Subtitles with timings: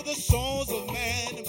[0.00, 1.44] For the souls of men.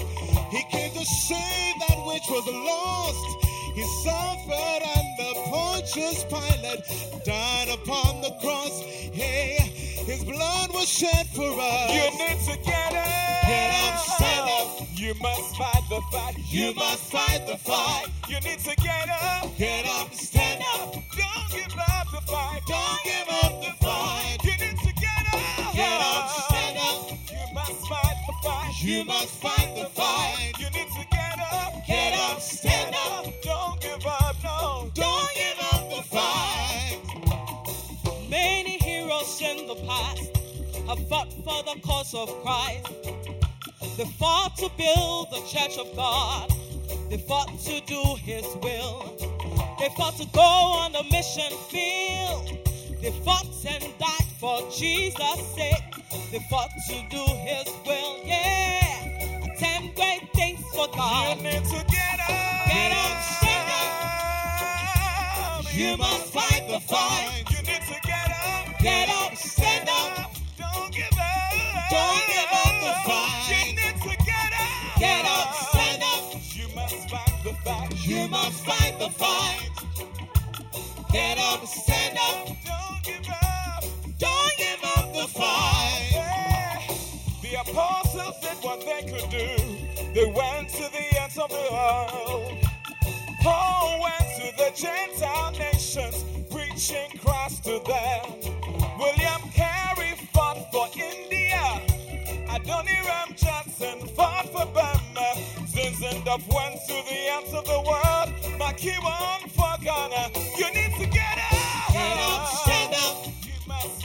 [0.50, 3.46] He came to save that which was lost.
[3.76, 8.82] He suffered under Pontius Pilate, died upon the cross.
[8.82, 9.56] Hey,
[10.06, 11.92] his blood was shed for us.
[11.92, 13.48] You need to get up.
[13.48, 14.88] Get up, stand up.
[14.96, 16.36] You must fight the fight.
[16.50, 18.08] You must fight the fight.
[18.28, 19.58] You need to get up.
[19.58, 20.94] Get up, stand up.
[20.94, 22.62] Don't give up the fight.
[22.68, 23.31] Don't give up
[28.92, 30.52] You must fight the fight.
[30.60, 31.88] You need to get up.
[31.88, 33.24] Get up, stand up.
[33.42, 34.92] Don't give up, no.
[34.94, 37.00] Don't give up the fight.
[38.30, 40.36] Many heroes in the past
[40.90, 42.92] have fought for the cause of Christ.
[43.96, 46.52] They fought to build the church of God.
[47.10, 49.16] They fought to do His will.
[49.80, 52.71] They fought to go on the mission field.
[53.02, 55.84] They fought and died for Jesus' sake.
[56.32, 58.20] They fought to do His will.
[58.26, 59.56] Yeah.
[59.58, 61.38] Ten great things for You God.
[61.42, 62.30] need to get up.
[62.68, 63.84] Get up, stand up.
[65.74, 67.44] You must fight the fight.
[67.52, 68.80] You need to get up.
[68.82, 70.32] Get up, stand up.
[70.58, 71.54] Don't give up.
[71.92, 73.50] Don't give up the fight.
[73.50, 75.00] You need to get up.
[75.00, 76.34] Get up, stand up.
[76.56, 78.08] You must fight the fight.
[78.08, 79.70] You must fight the fight.
[81.12, 82.91] Get up, stand up.
[83.04, 83.84] Don't give up.
[84.20, 86.88] Don't give up the fight.
[87.42, 90.14] The apostles did what they could do.
[90.14, 92.58] They went to the ends of the world.
[93.42, 98.54] Paul went to the Gentile nations, preaching Christ to them.
[99.00, 101.82] William Carey fought for India.
[102.50, 105.34] Adoniram Judson fought for Burma.
[105.66, 108.30] Zinzendorf went to the ends of the world.
[108.60, 110.30] McKeown for Ghana.
[110.58, 110.92] You need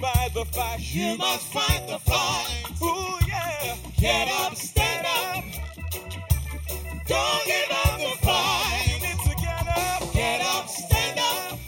[0.00, 0.81] fight.
[0.94, 2.46] You must fight the fight.
[2.82, 3.76] Ooh, yeah.
[3.98, 5.44] Get up, stand up.
[7.06, 8.87] Don't give up the fight.
[8.88, 10.12] You need to get up.
[10.12, 11.58] Get up, stand up.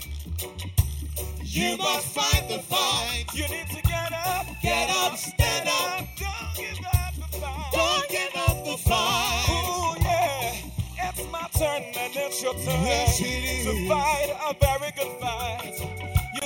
[1.43, 3.25] You must fight the fight.
[3.33, 4.45] You need to get up.
[4.61, 6.07] Get up, stand up.
[6.17, 7.71] Don't give up the fight.
[7.71, 9.45] Don't give up the fight.
[9.49, 11.09] Ooh, yeah.
[11.09, 13.65] It's my turn and it's your turn Yes, it is.
[13.65, 15.98] to fight a very good fight.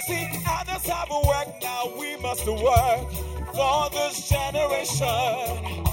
[0.08, 3.10] See, others have work, now we must work
[3.56, 5.84] for this generation.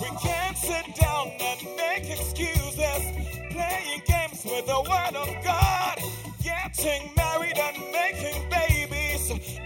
[0.00, 3.02] We can't sit down and make excuses,
[3.50, 5.98] playing games with the word of God,
[6.44, 8.48] getting married and making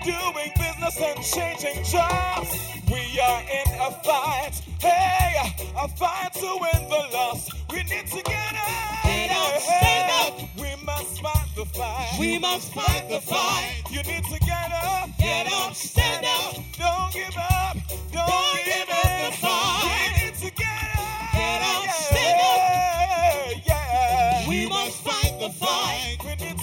[0.04, 2.50] doing business and changing jobs.
[2.90, 7.48] We are in a fight, hey, a fight to win the loss.
[7.70, 10.48] We need to get up, Get up, stand up.
[10.58, 12.16] We must fight the fight.
[12.18, 13.82] We must fight the fight.
[13.90, 16.54] You need to get up, Get up, stand up.
[16.78, 17.76] Don't give up,
[18.12, 20.12] don't, Don't give, give up the fight.
[20.16, 26.18] We need to get up, Get up, yeah, stand Yeah, We must fight the fight.
[26.24, 26.59] We need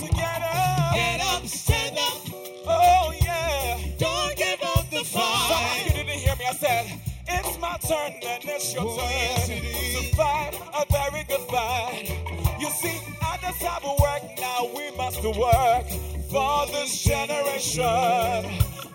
[7.78, 12.10] my turn and it's your turn to fight a very good fight.
[12.60, 15.86] You see, I just have work, now we must work
[16.30, 18.46] for this generation.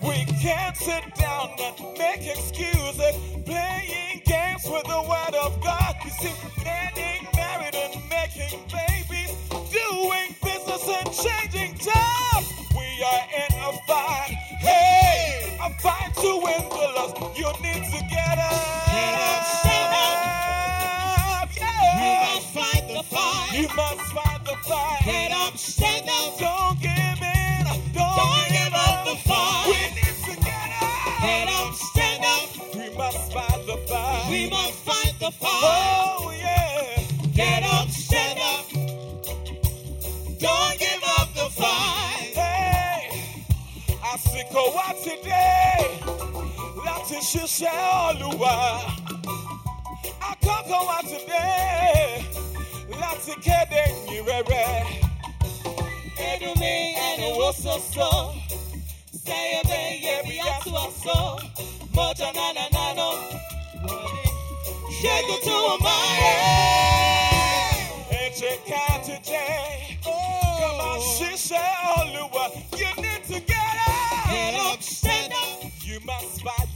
[0.03, 5.95] We can't sit down and make excuses, playing games with the word of God.
[6.05, 6.35] You see,
[6.65, 9.37] getting married and making babies,
[9.71, 12.49] doing business and changing jobs.
[12.75, 14.32] We are in a fight.
[15.65, 17.39] A fight to win the loss.
[17.39, 18.87] You need to get up.
[18.91, 21.51] Get up, stand up.
[21.57, 21.99] Yeah.
[22.03, 23.51] We must fight the fight.
[23.55, 25.03] You must fight the fight.
[25.05, 26.39] Get up, stand up.
[26.41, 27.65] Don't give in.
[27.95, 29.67] Don't, Don't give up the fight.
[29.69, 31.23] We need to get up.
[31.23, 32.77] Get up, stand up.
[32.77, 34.27] We must fight the fight.
[34.31, 35.49] We must fight the fight.
[35.63, 37.05] Oh yeah.
[37.37, 38.67] Get up, stand up.
[40.41, 42.22] Don't give up the fight.
[44.13, 45.45] Àsìkò wá ti dé
[46.87, 47.77] láti ṣiṣẹ́
[48.07, 48.55] Olúwa.
[50.31, 51.45] Àkókò wá ti dé
[53.01, 54.65] láti kéde ìyìn rere.
[56.29, 56.75] Edumi
[57.07, 58.11] and it was so so.
[59.25, 61.19] Say a baby, we are to us so.
[61.95, 63.09] Moja na na na no.
[64.99, 65.63] Shake it to
[68.43, 68.92] jẹ́ ká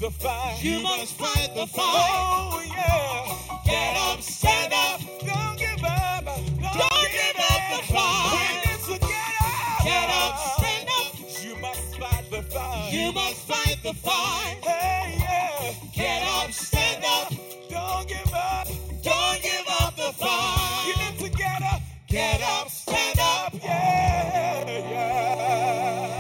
[0.01, 0.59] the fight.
[0.63, 1.83] You must fight the fight.
[1.85, 3.61] Oh yeah.
[3.65, 5.01] Get up, stand up.
[5.21, 6.25] Don't give up.
[6.25, 8.33] Don't, Don't give up the fight.
[8.33, 9.85] We need to get up.
[9.85, 11.45] Get up, stand up.
[11.45, 12.93] You must fight the fight.
[12.93, 14.57] You must fight the fight.
[14.63, 15.75] Hey, yeah.
[15.95, 17.33] Get up, stand up.
[17.71, 18.69] Don't give up.
[19.03, 20.97] Don't give up the You fight.
[21.13, 21.83] need to get up.
[22.09, 23.55] Get up, stand up.
[23.63, 26.16] Yeah, yeah.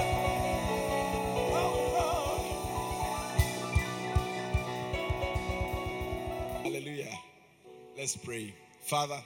[8.06, 8.54] Let's pray.
[8.82, 9.18] Father,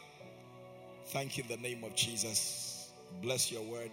[1.09, 2.93] thank you in the name of Jesus.
[3.21, 3.91] Bless your word.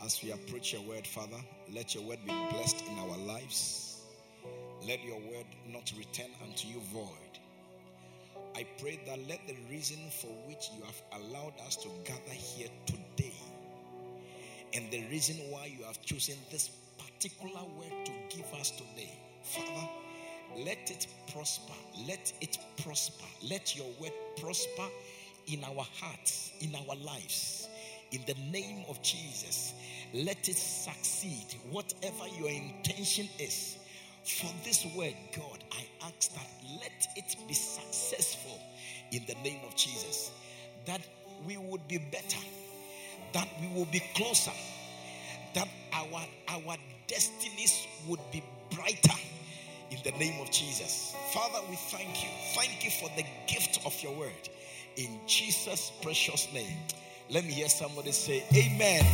[0.00, 1.42] As we approach your word, Father,
[1.74, 4.02] let your word be blessed in our lives.
[4.86, 7.40] Let your word not return unto you void.
[8.54, 12.68] I pray that let the reason for which you have allowed us to gather here
[12.86, 13.34] today
[14.72, 19.88] and the reason why you have chosen this particular word to give us today, Father,
[20.64, 21.72] let it prosper.
[22.06, 23.24] Let it prosper.
[23.48, 24.88] Let your word prosper
[25.46, 27.68] in our hearts, in our lives.
[28.12, 29.74] In the name of Jesus,
[30.14, 31.46] let it succeed.
[31.70, 33.78] Whatever your intention is
[34.24, 36.46] for this word, God, I ask that
[36.80, 38.60] let it be successful
[39.12, 40.30] in the name of Jesus.
[40.86, 41.00] That
[41.46, 42.44] we would be better,
[43.32, 44.52] that we will be closer,
[45.54, 46.76] that our our
[47.08, 49.18] destinies would be brighter
[49.90, 51.14] in the name of Jesus.
[51.32, 52.28] Father, we thank you.
[52.54, 54.48] Thank you for the gift of your word.
[54.96, 56.78] In Jesus' precious name.
[57.30, 59.04] Let me hear somebody say, Amen.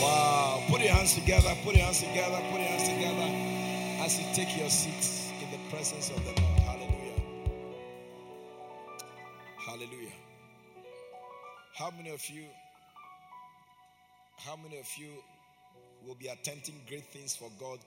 [0.00, 0.62] Wow.
[0.68, 1.54] Put your hands together.
[1.64, 2.38] Put your hands together.
[2.50, 6.60] Put your hands together as you take your seats in the presence of the Lord.
[6.60, 7.22] Hallelujah.
[9.66, 10.12] Hallelujah.
[11.74, 12.44] How many of you,
[14.38, 15.10] how many of you
[16.06, 17.78] will be attempting great things for God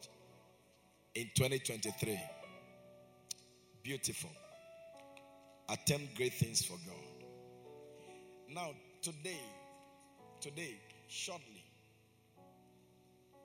[1.16, 2.20] in 2023?
[3.84, 4.30] Beautiful.
[5.70, 7.28] Attempt great things for God.
[8.50, 9.42] Now, today,
[10.42, 10.76] today,
[11.08, 11.64] shortly,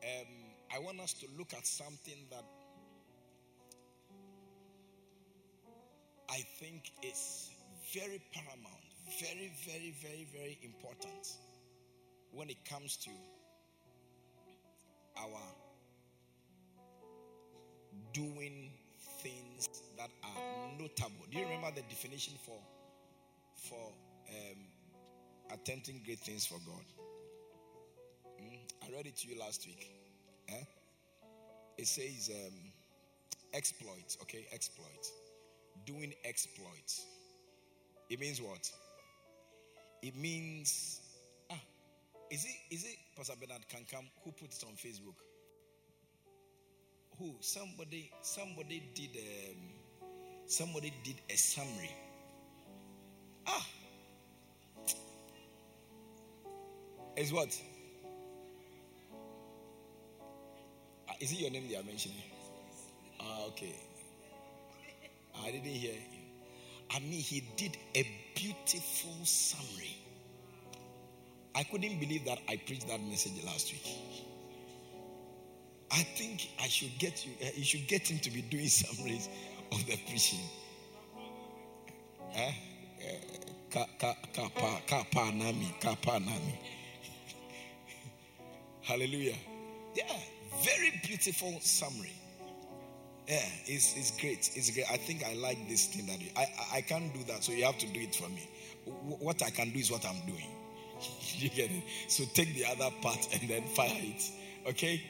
[0.03, 0.27] um,
[0.75, 2.45] I want us to look at something that
[6.29, 7.51] I think is
[7.93, 8.85] very paramount,
[9.21, 11.29] very, very, very, very important
[12.33, 13.11] when it comes to
[15.19, 15.41] our
[18.13, 18.71] doing
[19.23, 21.27] things that are notable.
[21.31, 22.59] Do you remember the definition for
[23.55, 23.93] for
[24.29, 24.59] um,
[25.53, 26.85] attempting great things for God?
[28.41, 28.59] Mm?
[28.83, 29.91] I read it to you last week.
[30.49, 30.65] Eh?
[31.79, 32.55] It says um,
[33.55, 34.19] exploits.
[34.23, 35.13] Okay, exploits.
[35.87, 37.07] Doing exploits.
[38.09, 38.71] It means what?
[40.03, 41.01] It means
[41.51, 41.61] ah,
[42.31, 45.15] is it is it Pastor Bernard Kankam who put it on Facebook?
[47.21, 49.57] Who somebody somebody did um,
[50.47, 51.95] somebody did a summary.
[53.47, 53.67] Ah,
[57.19, 57.55] is what?
[61.11, 62.17] Ah, is it your name they are mentioning?
[63.21, 63.75] Ah, okay.
[65.45, 65.93] I didn't hear.
[66.91, 69.99] I mean, he did a beautiful summary.
[71.55, 74.30] I couldn't believe that I preached that message last week.
[75.93, 77.33] I think I should get you.
[77.43, 79.29] Uh, you should get him to be doing summaries
[79.73, 80.41] of the preaching.
[82.35, 82.53] Eh?
[83.71, 85.75] Kapa nami.
[88.83, 89.37] Hallelujah.
[89.95, 90.05] Yeah,
[90.65, 92.13] very beautiful summary.
[93.29, 94.51] Yeah, it's, it's great.
[94.55, 94.87] It's great.
[94.91, 97.65] I think I like this thing that you, I, I can't do that, so you
[97.65, 98.49] have to do it for me.
[99.21, 100.51] What I can do is what I'm doing.
[101.37, 101.83] you get it?
[102.09, 104.31] So take the other part and then fire it.
[104.69, 105.03] Okay?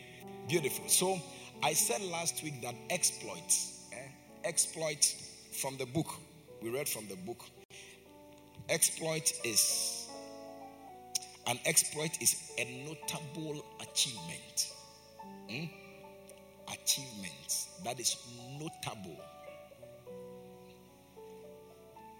[0.49, 0.89] Beautiful.
[0.89, 1.19] So
[1.63, 3.57] I said last week that exploit,
[3.93, 3.97] eh?
[4.45, 5.05] exploit
[5.61, 6.09] from the book,
[6.63, 7.45] we read from the book.
[8.69, 10.09] Exploit is
[11.47, 14.73] an exploit is a notable achievement.
[15.51, 15.65] Hmm?
[16.73, 18.17] Achievement that is
[18.59, 19.21] notable.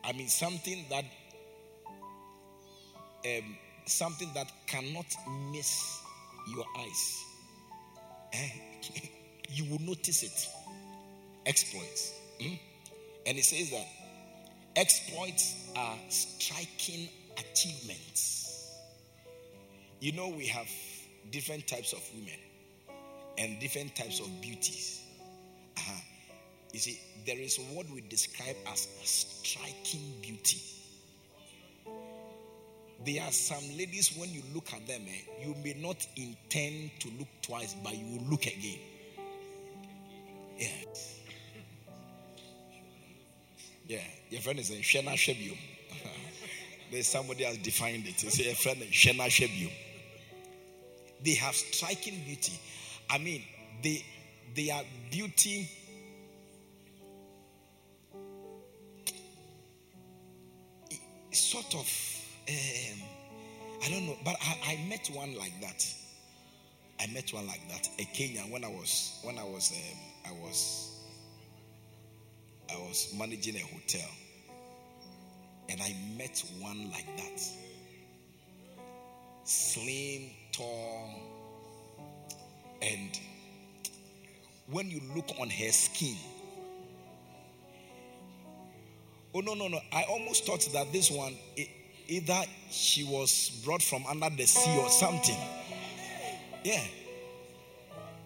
[0.03, 1.05] I mean something that
[3.25, 5.07] um, something that cannot
[5.53, 6.01] miss
[6.55, 7.30] your eyes.
[8.33, 8.49] Eh?
[9.51, 10.49] you will notice it.
[11.47, 12.15] Exploits.
[12.41, 12.55] Hmm?
[13.27, 13.87] And it says that
[14.77, 17.09] exploits are striking
[17.39, 18.77] achievements.
[20.01, 20.69] You know, we have
[21.31, 22.39] different types of women
[23.39, 25.03] and different types of beauties.
[25.77, 26.01] Uh-huh.
[26.73, 30.61] You see, there is what we describe as a striking beauty.
[33.05, 37.09] There are some ladies, when you look at them, eh, you may not intend to
[37.19, 38.79] look twice, but you will look again.
[40.59, 40.69] Yeah.
[43.89, 43.99] Yeah.
[44.29, 45.57] Your friend is a Shena Shebium.
[46.93, 48.23] There's somebody has defined it.
[48.23, 49.73] It's a friend Shena Shebium.
[51.25, 52.59] They have striking beauty.
[53.09, 53.43] I mean,
[53.83, 54.05] they
[54.55, 55.69] they are beauty.
[61.33, 62.10] Sort of
[62.51, 62.99] um,
[63.85, 65.87] I don't know, but I, I, met one like that.
[67.01, 68.51] I met one like that, a Kenyan.
[68.51, 70.91] When I was when I was um, I was
[72.71, 74.09] I was managing a hotel,
[75.69, 77.43] and I met one like that.
[79.45, 81.15] Slim, tall,
[82.83, 83.19] and
[84.71, 86.17] when you look on her skin,
[89.35, 89.79] oh no no no!
[89.93, 91.35] I almost thought that this one.
[91.57, 91.69] It,
[92.11, 95.37] either she was brought from under the sea or something.
[96.65, 96.83] Yeah.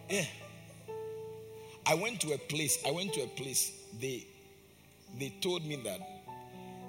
[0.09, 0.25] Yeah.
[1.87, 4.27] I went to a place, I went to a place, they
[5.19, 6.01] they told me that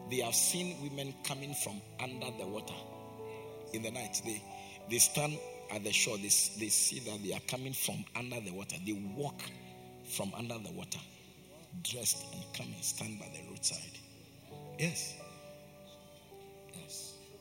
[0.09, 2.73] they have seen women coming from under the water
[3.73, 4.21] in the night.
[4.25, 4.41] They
[4.89, 5.37] they stand
[5.71, 8.77] at the shore, they, they see that they are coming from under the water.
[8.85, 9.41] They walk
[10.05, 10.99] from under the water,
[11.83, 13.99] dressed and come and stand by the roadside.
[14.79, 15.25] Yes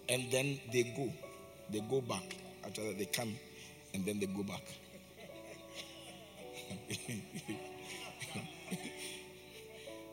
[0.09, 1.13] and then they go.
[1.71, 2.37] They go back.
[2.65, 3.35] After that, they come
[3.93, 4.63] and then they go back.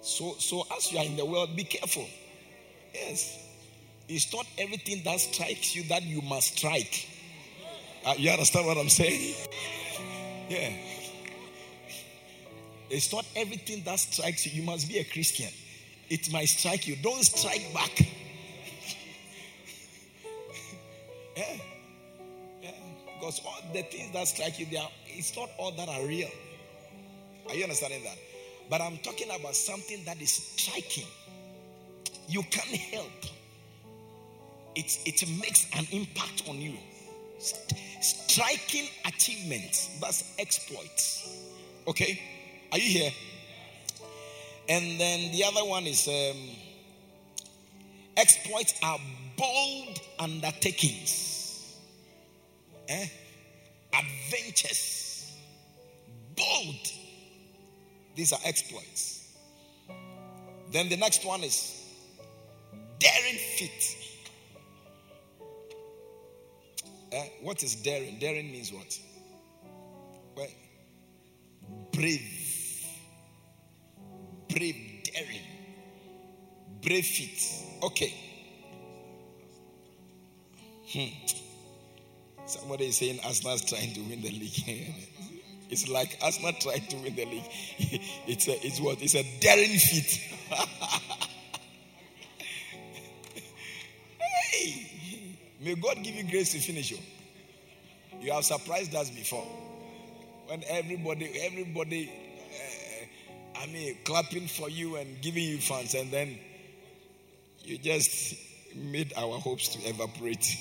[0.02, 2.08] so, so as you are in the world, be careful.
[2.94, 3.48] Yes.
[4.08, 7.08] It's not everything that strikes you that you must strike.
[8.06, 9.36] Uh, you understand what I'm saying?
[10.50, 10.74] Yeah.
[12.90, 14.62] It's not everything that strikes you.
[14.62, 15.50] You must be a Christian.
[16.10, 16.98] It might strike you.
[16.98, 18.06] Don't strike back.
[21.42, 21.58] Yeah.
[22.62, 22.72] yeah.
[23.20, 26.30] Because all the things that strike you, there, it's not all that are real.
[27.50, 28.18] Are you understanding that?
[28.70, 31.08] But I'm talking about something that is striking.
[32.28, 33.26] You can't help.
[34.76, 36.78] It, it makes an impact on you.
[38.02, 39.90] striking achievements.
[40.00, 41.50] That's exploits.
[41.88, 42.22] Okay?
[42.72, 43.12] Are you here?
[44.70, 46.38] And then the other one is um,
[48.16, 49.00] exploits are
[49.38, 51.31] bold undertakings,
[52.92, 53.08] eh?
[53.94, 55.34] adventures,
[56.36, 56.92] bold.
[58.16, 59.34] These are exploits.
[60.72, 61.86] Then the next one is
[63.00, 63.98] daring feat.
[67.12, 67.26] Eh?
[67.42, 68.20] What is daring?
[68.20, 69.00] Daring means what?
[70.36, 70.48] Well,
[71.92, 72.86] brave.
[74.48, 75.42] Brave, daring.
[76.82, 77.44] Brave feat.
[77.84, 78.14] Okay.
[80.88, 81.41] Hmm.
[82.46, 84.94] Somebody is saying Arsenal's trying to win the league.
[85.70, 87.50] it's like Arsenal trying to win the league.
[88.28, 89.02] it's a, it's what?
[89.02, 90.22] It's a daring feat.
[94.20, 94.88] hey,
[95.62, 97.00] may God give you grace to finish you.
[98.20, 99.48] You have surprised us before
[100.52, 102.12] when everybody, everybody,
[102.52, 106.38] uh, I mean, clapping for you and giving you fans, and then
[107.64, 108.36] you just
[108.76, 110.58] made our hopes to evaporate.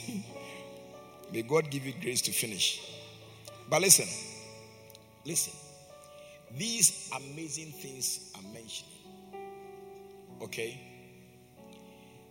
[1.32, 2.80] May God give you grace to finish.
[3.68, 4.06] But listen,
[5.24, 5.52] listen.
[6.56, 8.92] These amazing things I'm mentioning.
[10.42, 10.80] Okay?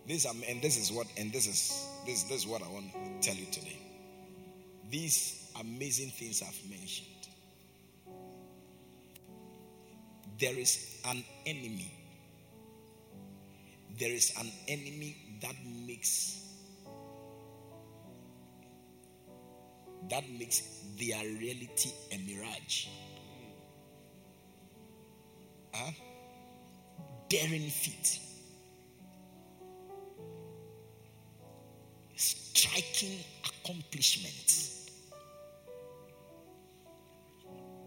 [0.06, 3.28] This and this is what and this is this, this is what I want to
[3.28, 3.78] tell you today.
[4.90, 7.08] These amazing things I've mentioned.
[10.40, 11.94] There is an enemy.
[14.00, 16.49] There is an enemy that makes
[20.10, 20.62] that makes
[20.98, 22.88] their reality a mirage.
[25.74, 25.92] Huh?
[27.30, 28.20] Daring feat.
[32.16, 34.90] Striking accomplishments.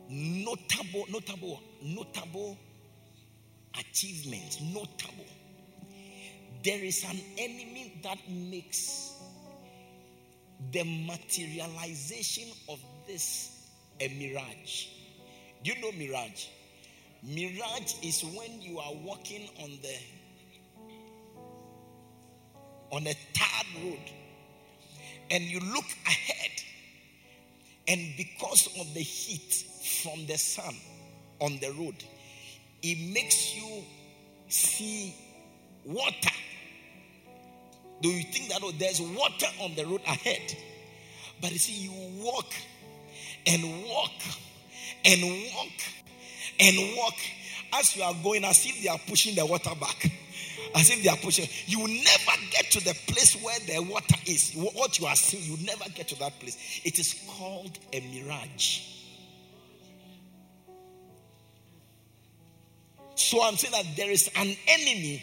[0.09, 2.59] Notable, notable, notable
[3.79, 4.61] achievements.
[4.61, 5.27] Notable.
[6.63, 9.12] There is an enemy that makes
[10.71, 13.69] the materialization of this
[14.01, 14.87] a mirage.
[15.63, 16.47] Do you know mirage?
[17.23, 19.97] Mirage is when you are walking on the
[22.91, 24.11] on a tarred road
[25.31, 26.51] and you look ahead
[27.89, 29.65] and because of the heat
[30.03, 30.75] from the sun
[31.41, 31.95] on the road
[32.83, 33.83] it makes you
[34.49, 35.15] see
[35.87, 36.31] water
[38.03, 40.57] do you think that oh, there's water on the road ahead?
[41.41, 42.53] But you see, you walk
[43.47, 44.11] and walk
[45.05, 45.73] and walk
[46.61, 47.15] and walk
[47.75, 50.13] as you are going, as if they are pushing the water back.
[50.75, 51.47] As if they are pushing.
[51.67, 54.53] You will never get to the place where the water is.
[54.55, 56.81] What you are seeing, you never get to that place.
[56.85, 58.81] It is called a mirage.
[63.15, 65.23] So I'm saying that there is an enemy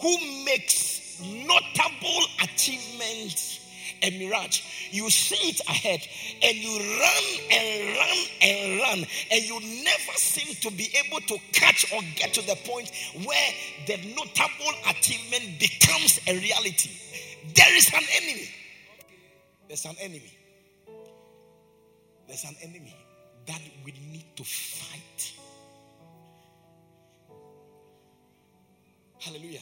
[0.00, 3.58] who makes notable achievements
[4.02, 4.62] a mirage.
[4.90, 6.06] You see it ahead
[6.42, 11.38] and you run and run and run, and you never seem to be able to
[11.52, 12.90] catch or get to the point
[13.24, 13.50] where
[13.86, 16.90] the notable achievement becomes a reality.
[17.54, 18.50] There is an enemy.
[19.66, 20.32] There's an enemy.
[22.26, 22.96] There's an enemy
[23.46, 25.32] that we need to fight.
[29.18, 29.60] Hallelujah.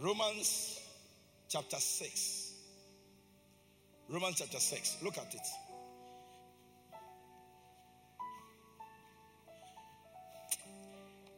[0.00, 0.80] Romans
[1.48, 2.52] chapter 6.
[4.08, 4.98] Romans chapter 6.
[5.02, 5.46] Look at it.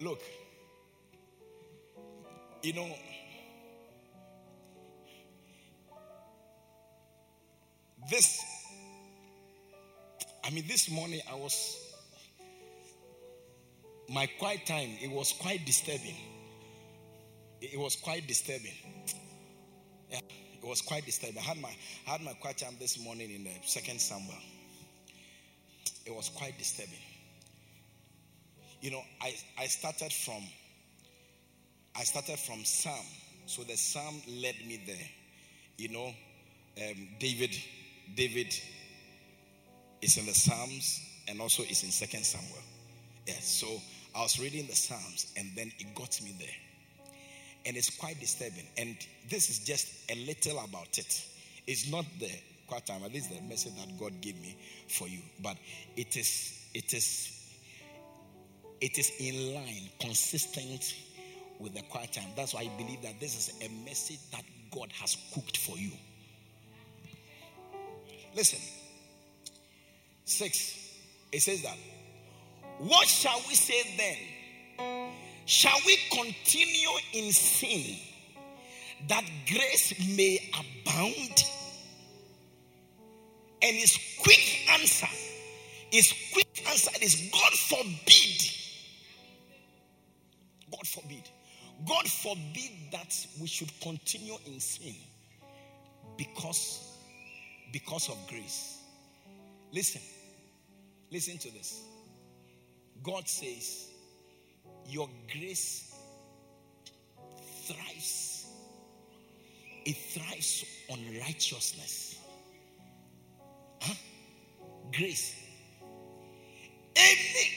[0.02, 0.20] Look.
[2.62, 2.88] You know,
[8.10, 8.44] this,
[10.44, 11.94] I mean, this morning I was,
[14.10, 16.16] my quiet time, it was quite disturbing
[17.60, 18.74] it was quite disturbing.
[20.10, 20.18] Yeah,
[20.62, 21.38] it was quite disturbing.
[21.38, 21.70] I had my
[22.06, 24.34] I had my quiet time this morning in the second Samuel.
[26.06, 26.98] It was quite disturbing.
[28.80, 30.42] You know, I, I started from
[31.94, 33.04] I started from Psalm.
[33.46, 35.08] So the Psalm led me there.
[35.76, 37.54] You know, um, David,
[38.14, 38.54] David
[40.00, 42.62] is in the Psalms and also is in Second Samuel.
[43.26, 43.66] Yes, so
[44.14, 46.48] I was reading the Psalms and then it got me there
[47.70, 48.66] and it's quite disturbing.
[48.76, 48.96] And
[49.28, 51.24] this is just a little about it.
[51.68, 52.28] It's not the
[52.66, 53.02] quiet time.
[53.12, 54.56] This is the message that God gave me
[54.88, 55.20] for you.
[55.40, 55.56] But
[55.96, 57.48] it is it is
[58.80, 60.96] it is in line, consistent
[61.60, 62.30] with the quiet time.
[62.34, 64.42] That's why I believe that this is a message that
[64.74, 65.92] God has cooked for you.
[68.34, 68.58] Listen.
[70.24, 70.96] Six.
[71.30, 71.76] It says that.
[72.78, 75.12] What shall we say then?
[75.50, 77.96] Shall we continue in sin
[79.08, 81.42] that grace may abound?
[83.60, 85.08] And his quick answer,
[85.90, 88.52] his quick answer is God forbid.
[90.70, 91.28] God forbid.
[91.84, 94.94] God forbid that we should continue in sin
[96.16, 96.96] because
[97.72, 98.78] because of grace.
[99.72, 100.00] Listen.
[101.10, 101.82] Listen to this.
[103.02, 103.89] God says,
[104.88, 105.94] Your grace
[107.66, 108.46] thrives.
[109.84, 112.18] It thrives on righteousness.
[113.80, 113.94] Huh?
[114.92, 115.36] Grace.
[116.96, 117.50] Any,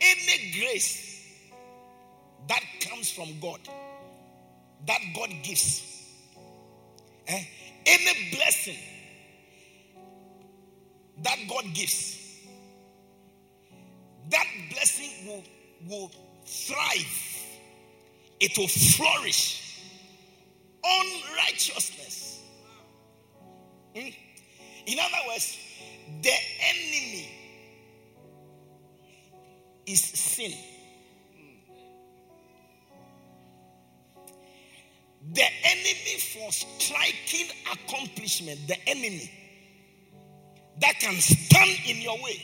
[0.00, 1.16] any grace
[2.48, 3.60] that comes from God,
[4.86, 5.82] that God gives,
[7.26, 7.42] eh?
[7.84, 8.76] any blessing
[11.22, 12.18] that God gives,
[14.30, 15.44] that blessing will,
[15.88, 16.10] will
[16.46, 17.46] thrive,
[18.40, 19.80] it will flourish
[20.82, 21.06] on
[21.36, 22.40] righteousness.
[23.94, 24.08] Hmm?
[24.86, 25.58] In other words,
[26.22, 27.28] the enemy
[29.86, 30.52] is sin.
[35.32, 39.30] The enemy for striking accomplishment, the enemy
[40.80, 42.40] that can stand in your way,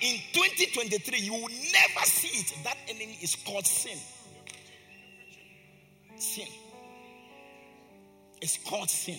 [0.00, 2.64] in 2023 you will never see it.
[2.64, 3.98] That enemy is called sin.
[6.16, 6.48] Sin.
[8.40, 9.18] It's called sin.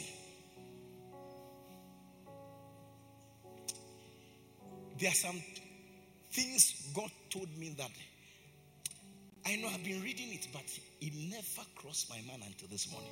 [4.99, 5.41] There are some
[6.31, 7.89] things God told me that
[9.45, 10.63] I know I've been reading it, but
[11.01, 13.11] it never crossed my mind until this morning.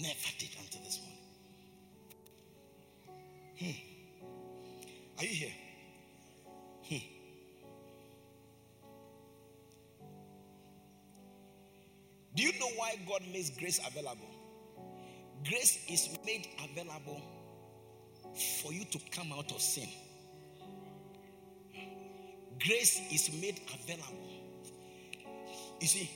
[0.00, 1.18] Never did until this morning.
[3.58, 3.85] Hmm.
[5.18, 5.52] Are you here?
[6.88, 7.06] Hmm.
[12.34, 14.28] Do you know why God makes grace available?
[15.48, 17.22] Grace is made available
[18.62, 19.88] for you to come out of sin.
[22.60, 24.28] Grace is made available.
[25.80, 26.10] You see,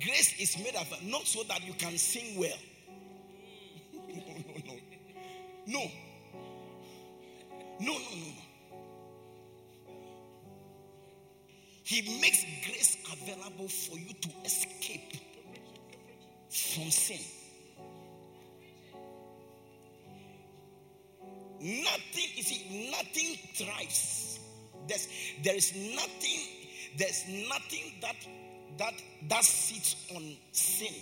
[0.00, 2.58] grace is made available not so that you can sing well.
[4.08, 4.74] no, no, no.
[5.66, 5.90] No.
[13.68, 15.12] For you to escape
[16.48, 17.20] from sin.
[21.60, 24.38] Nothing, you see, nothing thrives.
[24.86, 25.08] There's,
[25.42, 26.40] there is nothing,
[26.96, 28.16] there's nothing that
[28.78, 28.94] that
[29.28, 30.92] that sits on sin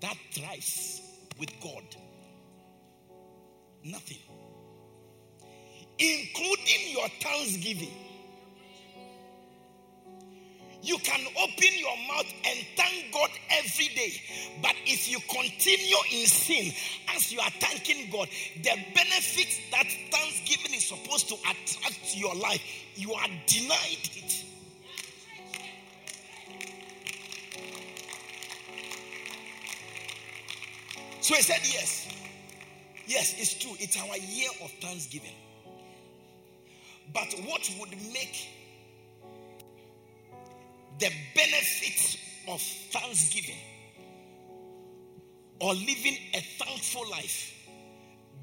[0.00, 1.00] that thrives
[1.38, 1.84] with God.
[3.84, 4.18] Nothing.
[5.98, 8.11] Including your thanksgiving.
[10.82, 14.20] You can open your mouth and thank God every day.
[14.60, 16.72] But if you continue in sin
[17.14, 22.34] as you are thanking God, the benefits that thanksgiving is supposed to attract to your
[22.34, 22.60] life,
[22.96, 24.44] you are denied it.
[31.20, 32.08] So he said, Yes.
[33.06, 33.72] Yes, it's true.
[33.78, 35.34] It's our year of thanksgiving.
[37.12, 38.48] But what would make
[41.02, 43.56] the benefits of thanksgiving
[45.60, 47.52] or living a thankful life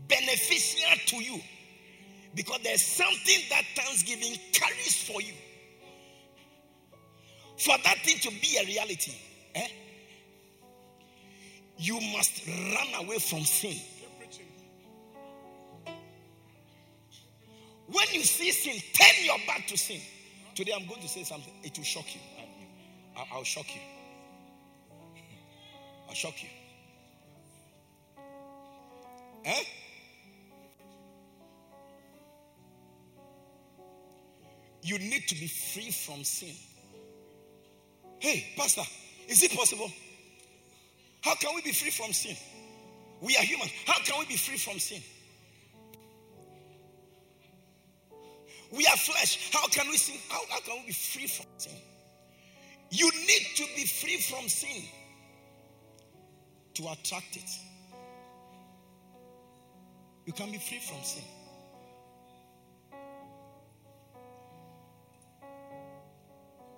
[0.09, 1.39] beneficial to you?
[2.35, 5.33] Because there's something that thanksgiving carries for you.
[7.57, 9.13] For that thing to be a reality,
[9.55, 9.67] eh,
[11.77, 13.77] you must run away from sin.
[17.87, 20.01] When you see sin, turn your back to sin.
[20.55, 21.53] Today I'm going to say something.
[21.63, 22.38] It will shock you.
[23.31, 23.81] I'll, shock you.
[26.07, 26.49] I'll shock you.
[29.45, 29.63] Eh?
[34.81, 36.55] You need to be free from sin.
[38.19, 38.83] Hey, Pastor,
[39.27, 39.91] is it possible?
[41.21, 42.35] How can we be free from sin?
[43.21, 43.67] We are human.
[43.85, 45.01] How can we be free from sin?
[48.71, 49.51] We are flesh.
[49.51, 50.17] How can we sin?
[50.29, 51.73] How, how can we be free from sin?
[52.91, 54.83] You need to be free from sin
[56.73, 57.49] to attract it.
[60.25, 61.23] You can be free from sin.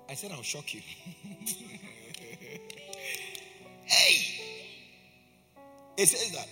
[0.09, 0.81] I said I'll shock you.
[3.85, 4.41] hey!
[5.95, 6.47] It says that.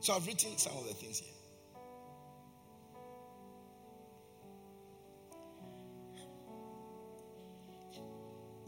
[0.00, 1.39] So I've written some of the things here.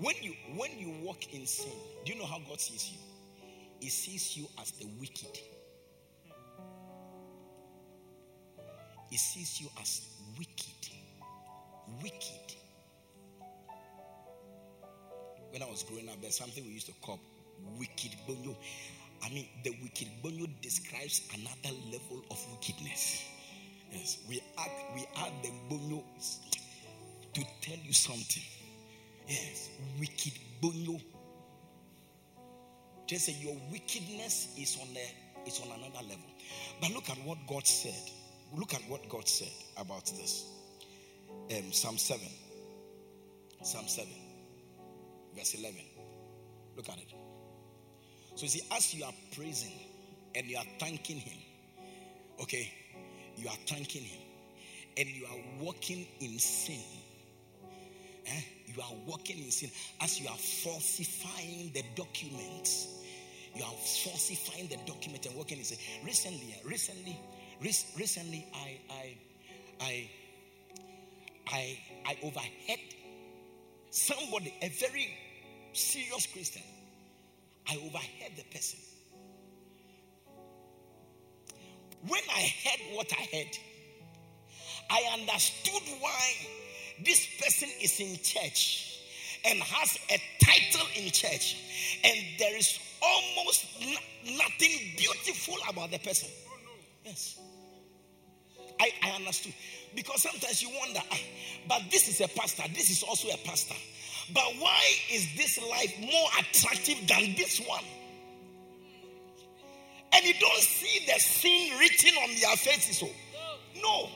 [0.03, 1.71] When you when you walk in sin,
[2.05, 2.99] do you know how God sees you?
[3.79, 5.39] He sees you as the wicked.
[9.11, 10.91] He sees you as wicked.
[12.03, 12.57] Wicked.
[15.51, 17.21] When I was growing up, there's something we used to call
[17.79, 18.57] wicked bonyo.
[19.25, 23.23] I mean, the wicked bonyo describes another level of wickedness.
[23.93, 26.03] Yes, we add we add the bonyo
[27.35, 28.43] to tell you something.
[29.29, 31.01] Yes, wicked bonyo.
[33.07, 36.31] Just say your wickedness is on a is on another level.
[36.81, 38.11] But look at what God said.
[38.57, 40.47] Look at what God said about this.
[41.51, 42.27] Um, Psalm 7.
[43.63, 44.09] Psalm 7,
[45.37, 45.77] verse 11.
[46.77, 47.15] Look at it.
[48.35, 49.73] So you see, as you are praising
[50.35, 51.39] and you are thanking Him,
[52.41, 52.73] okay,
[53.37, 54.21] you are thanking Him,
[54.97, 56.81] and you are walking in sin.
[58.33, 58.41] Eh?
[58.75, 62.89] You are walking in sin as you are falsifying the documents.
[63.55, 63.73] You are
[64.05, 65.79] falsifying the document and working in sin.
[66.05, 67.19] Recently, eh, recently,
[67.61, 69.17] recently, I, I,
[69.81, 70.11] I,
[71.49, 72.81] I, I overheard
[73.91, 75.09] somebody, a very
[75.73, 76.63] serious Christian.
[77.69, 78.79] I overheard the person.
[82.09, 83.59] When I heard what I heard,
[84.91, 86.33] I understood why
[87.05, 89.01] this person is in church
[89.45, 91.57] and has a title in church,
[92.05, 93.67] and there is almost
[94.37, 96.29] nothing beautiful about the person.
[97.05, 97.39] Yes.
[98.81, 99.55] I, I understood.
[99.95, 101.19] Because sometimes you wonder, ah,
[101.69, 103.75] but this is a pastor, this is also a pastor.
[104.33, 107.85] But why is this life more attractive than this one?
[110.15, 113.03] And you don't see the sin written on their faces.
[113.03, 113.11] Oh.
[113.83, 114.09] No,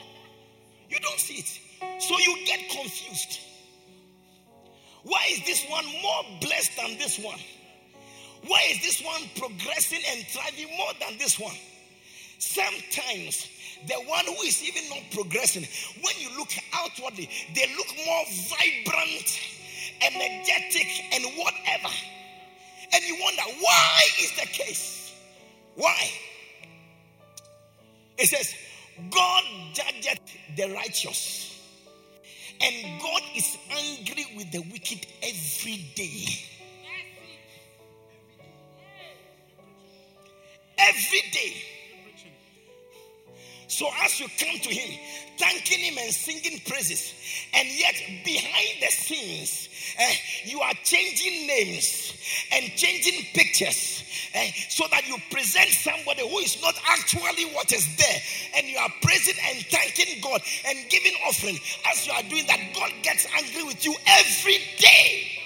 [0.88, 1.60] you don't see it.
[1.98, 3.40] So you get confused.
[5.02, 7.38] Why is this one more blessed than this one?
[8.46, 11.54] Why is this one progressing and thriving more than this one?
[12.38, 13.48] Sometimes
[13.86, 15.66] the one who is even not progressing,
[16.02, 19.40] when you look outwardly, they look more vibrant,
[20.02, 21.94] energetic, and whatever.
[22.92, 25.12] And you wonder, why is the case?
[25.74, 26.10] Why?
[28.18, 28.54] It says,
[29.10, 30.20] God judgeth
[30.56, 31.55] the righteous
[32.60, 36.26] and God is angry with the wicked every day.
[40.78, 41.54] Every day.
[43.68, 44.98] So as you come to Him,
[45.38, 47.12] thanking Him and singing praises,
[47.52, 49.68] and yet behind the scenes,
[50.00, 50.12] uh,
[50.44, 52.14] you are changing names
[52.52, 54.02] and changing pictures
[54.34, 58.20] uh, so that you present somebody who is not actually what is there,
[58.56, 61.58] and you are praising and thanking God and giving offering.
[61.90, 65.36] As you are doing that, God gets angry with you every day.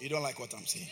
[0.00, 0.88] You don't like what I'm saying?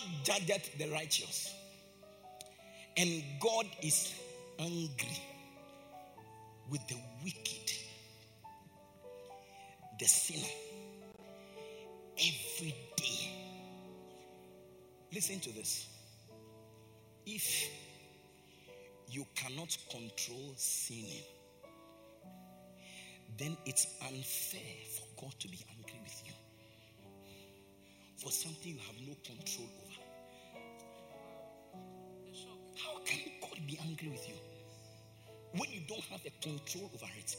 [0.00, 1.54] God judgeth the righteous,
[2.96, 4.14] and God is
[4.58, 5.18] angry
[6.70, 7.72] with the wicked,
[9.98, 10.46] the sinner,
[12.18, 13.30] every day.
[15.12, 15.88] Listen to this.
[17.26, 17.68] If
[19.10, 21.24] you cannot control sinning,
[23.36, 24.60] then it's unfair
[24.94, 26.32] for God to be angry with you
[28.22, 29.89] for something you have no control over.
[33.70, 34.34] Be angry with you
[35.56, 37.36] when you don't have a control over it?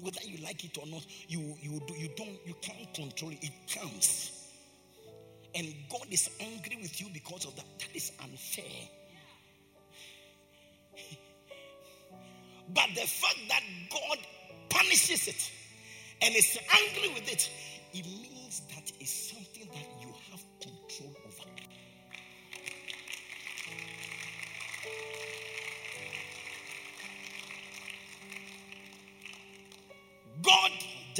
[0.00, 3.42] Whether you like it or not, you you do you don't you can't control it.
[3.42, 4.38] It comes.
[5.54, 7.66] And God is angry with you because of that.
[7.78, 8.88] That is unfair.
[12.74, 14.18] But the fact that God
[14.70, 15.50] punishes it
[16.22, 17.50] and is angry with it,
[17.92, 19.51] it means that it's something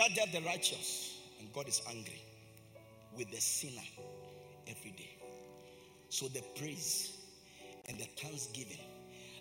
[0.08, 2.22] judges the righteous, and God is angry
[3.16, 3.82] with the sinner
[4.68, 5.16] every day.
[6.08, 7.16] So the praise
[7.88, 8.78] and the thanksgiving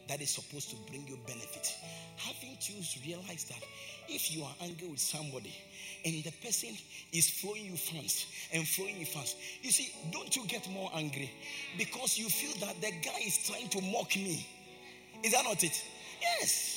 [0.07, 1.73] that is supposed to bring you benefit.
[2.17, 3.63] Haven't you realized that
[4.09, 5.55] if you are angry with somebody
[6.03, 6.69] and the person
[7.13, 11.31] is throwing you funds and throwing you funds, you see, don't you get more angry
[11.77, 14.45] because you feel that the guy is trying to mock me?
[15.23, 15.83] Is that not it?
[16.21, 16.70] Yes.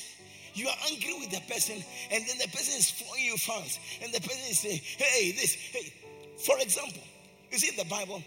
[0.54, 1.76] You are angry with the person,
[2.10, 5.54] and then the person is throwing you funds, and the person is saying, Hey, this,
[5.54, 5.92] hey.
[6.38, 7.02] For example,
[7.50, 8.22] you see in the Bible,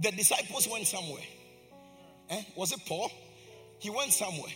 [0.00, 1.22] the disciples went somewhere.
[2.30, 2.42] Eh?
[2.56, 3.10] Was it Paul?
[3.78, 4.52] He went somewhere.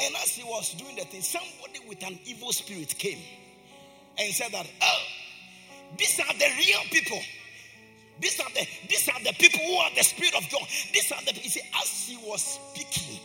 [0.00, 3.18] And as he was doing the thing, somebody with an evil spirit came
[4.18, 5.02] and said that, oh,
[5.96, 7.20] these are the real people.
[8.20, 10.62] These are the these are the people who are the spirit of God.
[10.92, 13.18] These are the you see, as he was speaking,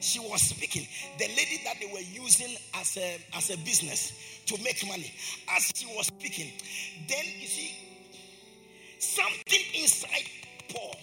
[0.00, 0.86] she was speaking.
[1.18, 5.12] The lady that they were using as a as a business to make money.
[5.54, 6.52] As she was speaking,
[7.08, 7.74] then you see
[8.98, 10.28] something inside
[10.68, 10.96] Paul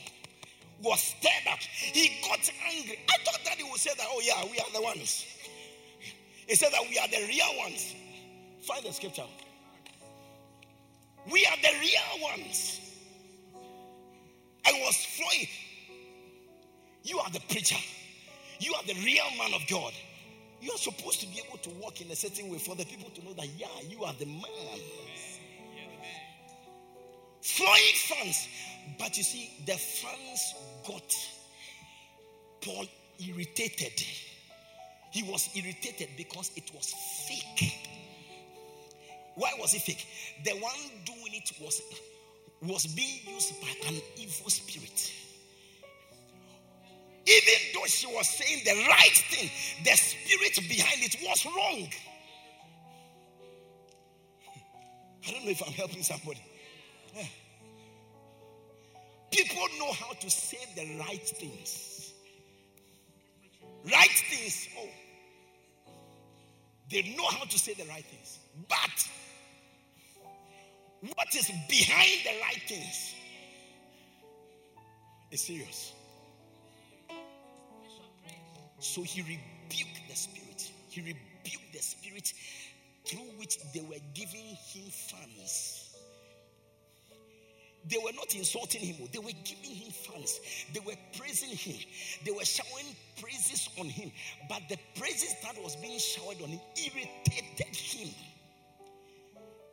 [0.84, 1.60] was stirred up.
[1.60, 2.40] He got
[2.74, 3.00] angry.
[3.10, 5.26] I thought that he would say that, oh, yeah, we are the ones.
[6.48, 7.96] He said that we are the real ones.
[8.62, 9.26] Find the scripture.
[11.32, 12.80] We are the real ones.
[14.66, 15.48] I was flowing.
[17.04, 17.78] You are the preacher.
[18.62, 19.92] You are the real man of God.
[20.62, 23.10] You are supposed to be able to walk in a certain way for the people
[23.10, 24.80] to know that, yeah, you are the man.
[27.42, 28.48] Flowing funds.
[29.00, 30.54] But you see, the funds
[30.88, 31.16] got
[32.62, 32.86] Paul
[33.20, 34.00] irritated.
[35.12, 36.94] He was irritated because it was
[37.28, 37.74] fake.
[39.36, 40.06] Why was it fake?
[40.46, 41.82] The one doing it was
[42.62, 45.12] was being used by an evil spirit.
[47.32, 49.50] Even though she was saying the right thing,
[49.84, 51.88] the spirit behind it was wrong.
[55.28, 56.42] I don't know if I'm helping somebody.
[59.32, 62.14] People know how to say the right things.
[63.86, 64.68] Right things.
[64.78, 64.90] Oh.
[66.90, 68.40] They know how to say the right things.
[68.68, 69.08] But
[71.16, 73.16] what is behind the right things
[75.32, 75.94] is serious.
[78.82, 80.72] So he rebuked the spirit.
[80.90, 82.34] He rebuked the spirit
[83.06, 85.96] through which they were giving him funds.
[87.88, 90.40] They were not insulting him, they were giving him thanks.
[90.74, 91.78] They were praising him.
[92.26, 94.12] They were showering praises on him.
[94.50, 98.10] But the praises that was being showered on him irritated him.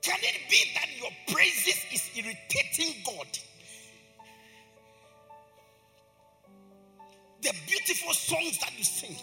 [0.02, 3.38] Can it be that your praises is irritating God?
[8.08, 9.16] Beautiful songs that you sing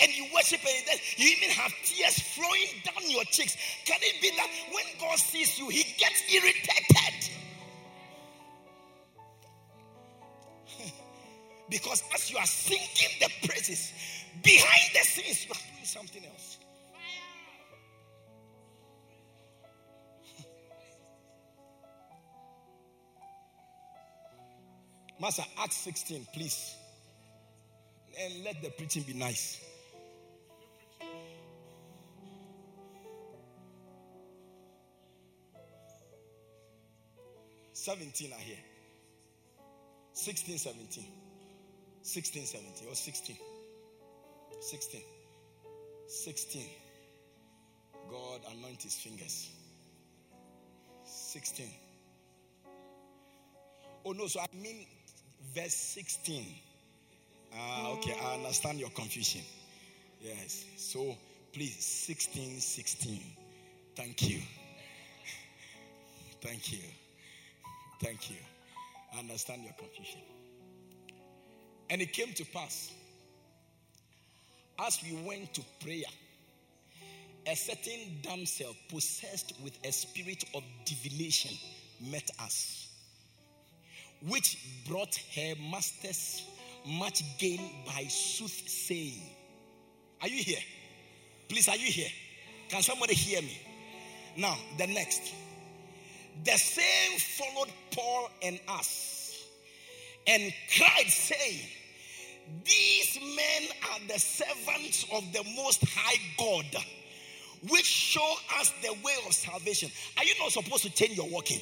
[0.00, 3.56] and you worship and then you even have tears flowing down your cheeks.
[3.84, 7.30] Can it be that when God sees you, he gets irritated?
[11.70, 13.92] Because as you are singing the praises,
[14.42, 16.58] behind the scenes, you are doing something else.
[25.20, 26.79] Master, Acts 16, please.
[28.18, 29.60] And let the preaching be nice.
[37.72, 38.56] Seventeen are here.
[40.12, 41.04] 16, 17.
[42.02, 43.36] 16, 17 or 16.
[44.60, 45.00] 16.
[46.06, 46.62] 16.
[48.10, 49.50] God anoint his fingers.
[51.04, 51.66] 16.
[54.04, 54.86] Oh no, so I mean
[55.54, 56.44] verse 16.
[57.56, 59.42] Ah, okay, I understand your confusion.
[60.20, 60.64] Yes.
[60.76, 61.16] So
[61.52, 63.20] please, 16, 16.
[63.96, 64.38] Thank you.
[66.40, 66.78] Thank you.
[68.02, 68.36] Thank you.
[69.14, 70.20] I understand your confusion.
[71.90, 72.92] And it came to pass,
[74.78, 76.04] as we went to prayer,
[77.46, 81.50] a certain damsel possessed with a spirit of divination
[82.00, 82.88] met us,
[84.28, 84.58] which
[84.88, 86.44] brought her masters
[86.86, 89.22] much gain by soothsaying.
[90.22, 90.60] Are you here?
[91.48, 92.10] Please, are you here?
[92.68, 93.58] Can somebody hear me?
[94.36, 95.34] Now, the next.
[96.44, 99.44] The same followed Paul and us
[100.26, 101.60] and cried, saying,
[102.64, 106.66] these men are the servants of the Most High God,
[107.68, 109.90] which show us the way of salvation.
[110.16, 111.60] Are you not supposed to change your walking?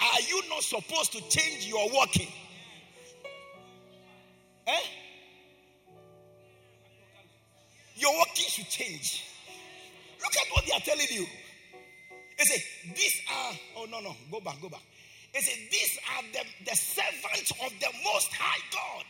[0.00, 2.28] Are you not supposed to change your walking?
[4.66, 4.80] Eh?
[7.96, 9.24] Your walking should change.
[10.20, 11.26] Look at what they are telling you.
[12.38, 14.82] They say, These are, oh no, no, go back, go back.
[15.34, 19.04] They say, These are the, the servants of the Most High God.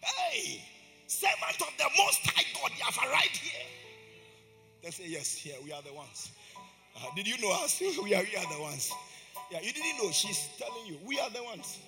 [0.00, 0.62] Hey,
[1.06, 3.66] servant of the Most High God, you have arrived here.
[4.82, 6.30] They say, Yes, here we are the ones.
[6.96, 7.80] Uh, did you know us?
[8.02, 8.92] we, are, we are the ones.
[9.50, 10.10] Yeah, you didn't know.
[10.12, 11.78] She's telling you, we are the ones.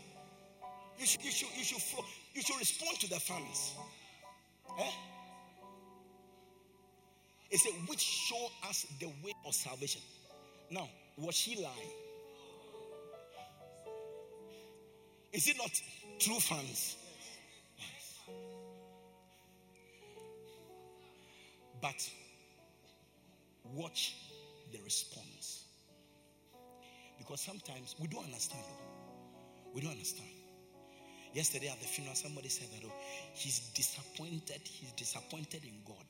[0.99, 2.05] You should, you should, you should, flow,
[2.35, 3.74] you should respond to the fans.
[4.78, 4.91] Eh?
[7.51, 10.01] It said, which show us the way of salvation.
[10.70, 11.93] Now, was she lying?
[15.33, 15.70] Is it not
[16.18, 16.97] true fans?
[17.78, 18.20] Yes.
[21.80, 22.11] But
[23.74, 24.14] watch
[24.72, 25.64] the response.
[27.18, 28.64] Because sometimes we don't understand.
[29.74, 30.32] We don't understand.
[31.35, 32.93] Yesterday at the funeral, somebody said that oh,
[33.35, 34.61] he's disappointed.
[34.64, 36.05] He's disappointed in God.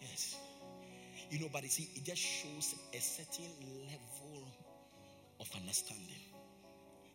[0.00, 0.36] Yes.
[1.30, 3.50] You know, but you see, it just shows a certain
[3.86, 4.44] level
[5.40, 6.22] of understanding.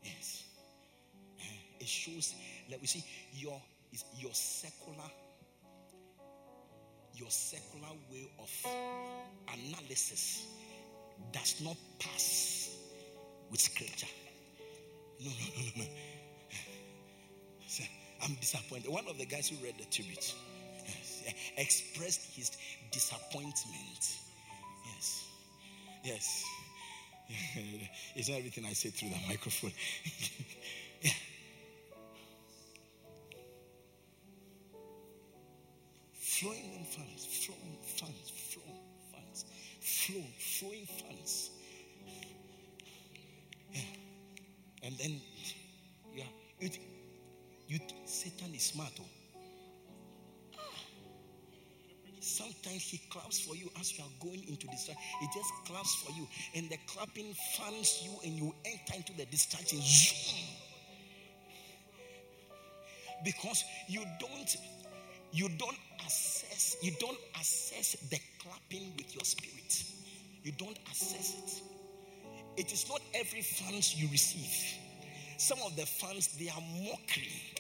[0.04, 0.44] Yes.
[1.40, 2.34] Eh, it shows,
[2.70, 3.04] let we see,
[3.34, 3.60] your,
[4.16, 5.10] your secular
[7.18, 8.52] your secular way of
[9.52, 10.46] analysis
[11.32, 12.78] does not pass
[13.50, 14.08] with scripture.
[15.20, 15.90] No, no, no, no, no.
[18.24, 18.90] I'm disappointed.
[18.92, 20.34] One of the guys who read the tribute
[21.58, 22.52] expressed his
[22.92, 24.18] disappointment.
[24.86, 25.28] Yes.
[26.04, 26.46] Yes.
[28.16, 29.72] it's not everything I say through the microphone.
[36.14, 38.80] flowing in funds, flowing funds, flowing
[39.12, 39.46] funds,
[39.82, 41.50] flow, flowing funds.
[43.74, 43.82] Yeah.
[44.84, 45.22] And then,
[46.16, 46.70] yeah,
[47.68, 47.80] you,
[48.28, 48.92] Satan is smart.
[49.00, 50.60] Oh.
[52.20, 55.02] Sometimes he claps for you as you are going into the distraction.
[55.22, 59.26] He just claps for you, and the clapping fans you, and you enter into the
[59.28, 59.80] distraction.
[63.24, 64.58] Because you don't,
[65.32, 69.84] you don't assess, you don't assess the clapping with your spirit.
[70.44, 71.62] You don't assess it.
[72.58, 74.54] It is not every fans you receive.
[75.38, 77.57] Some of the fans they are mockery.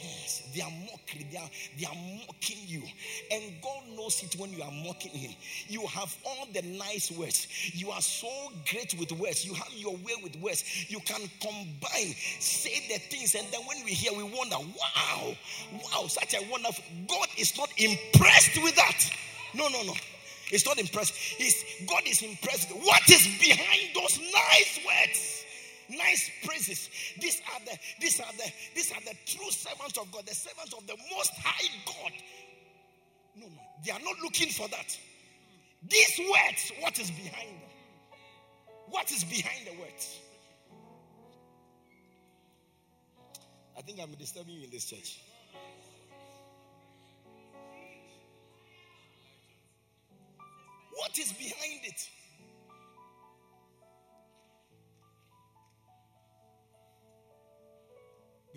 [0.00, 1.26] Yes, they are mocking.
[1.30, 1.94] They are, they are
[2.26, 2.82] mocking you.
[3.30, 5.32] And God knows it when you are mocking Him.
[5.68, 7.46] You have all the nice words.
[7.74, 8.28] You are so
[8.70, 9.44] great with words.
[9.44, 10.64] You have your way with words.
[10.90, 15.34] You can combine, say the things, and then when we hear, we wonder, wow,
[15.72, 16.84] wow, such a wonderful.
[17.06, 19.10] God is not impressed with that.
[19.54, 19.94] No, no, no.
[20.50, 21.14] It's not impressed.
[21.14, 22.70] He's, God is impressed.
[22.70, 25.41] What is behind those nice words?
[25.96, 26.88] Nice praises.
[27.20, 30.72] These are the these are the these are the true servants of God, the servants
[30.74, 32.12] of the most high God.
[33.36, 34.98] No, no, they are not looking for that.
[35.88, 37.70] These words, what is behind them?
[38.90, 40.18] What is behind the words?
[43.76, 45.18] I think I'm disturbing you in this church.
[50.94, 52.08] What is behind it?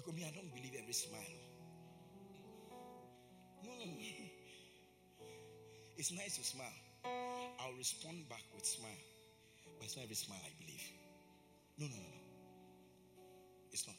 [0.05, 1.19] Because me, I don't believe every smile.
[3.63, 3.95] No, no, no.
[5.97, 6.67] It's nice to smile.
[7.59, 8.91] I'll respond back with smile.
[9.79, 10.83] But it's not every smile I believe.
[11.79, 12.21] No, no, no, no.
[13.71, 13.95] It's not.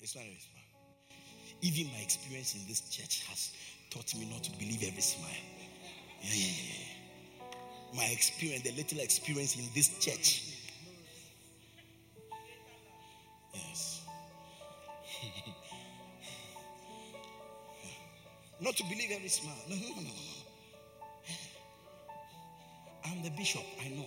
[0.00, 1.18] It's not every smile.
[1.60, 3.52] Even my experience in this church has
[3.90, 5.28] taught me not to believe every smile.
[6.22, 7.96] Yeah, yeah, yeah.
[7.96, 10.53] My experience, the little experience in this church
[19.24, 19.56] Every smile.
[19.70, 20.10] No, no, no, no.
[23.06, 24.04] I'm the bishop, I know.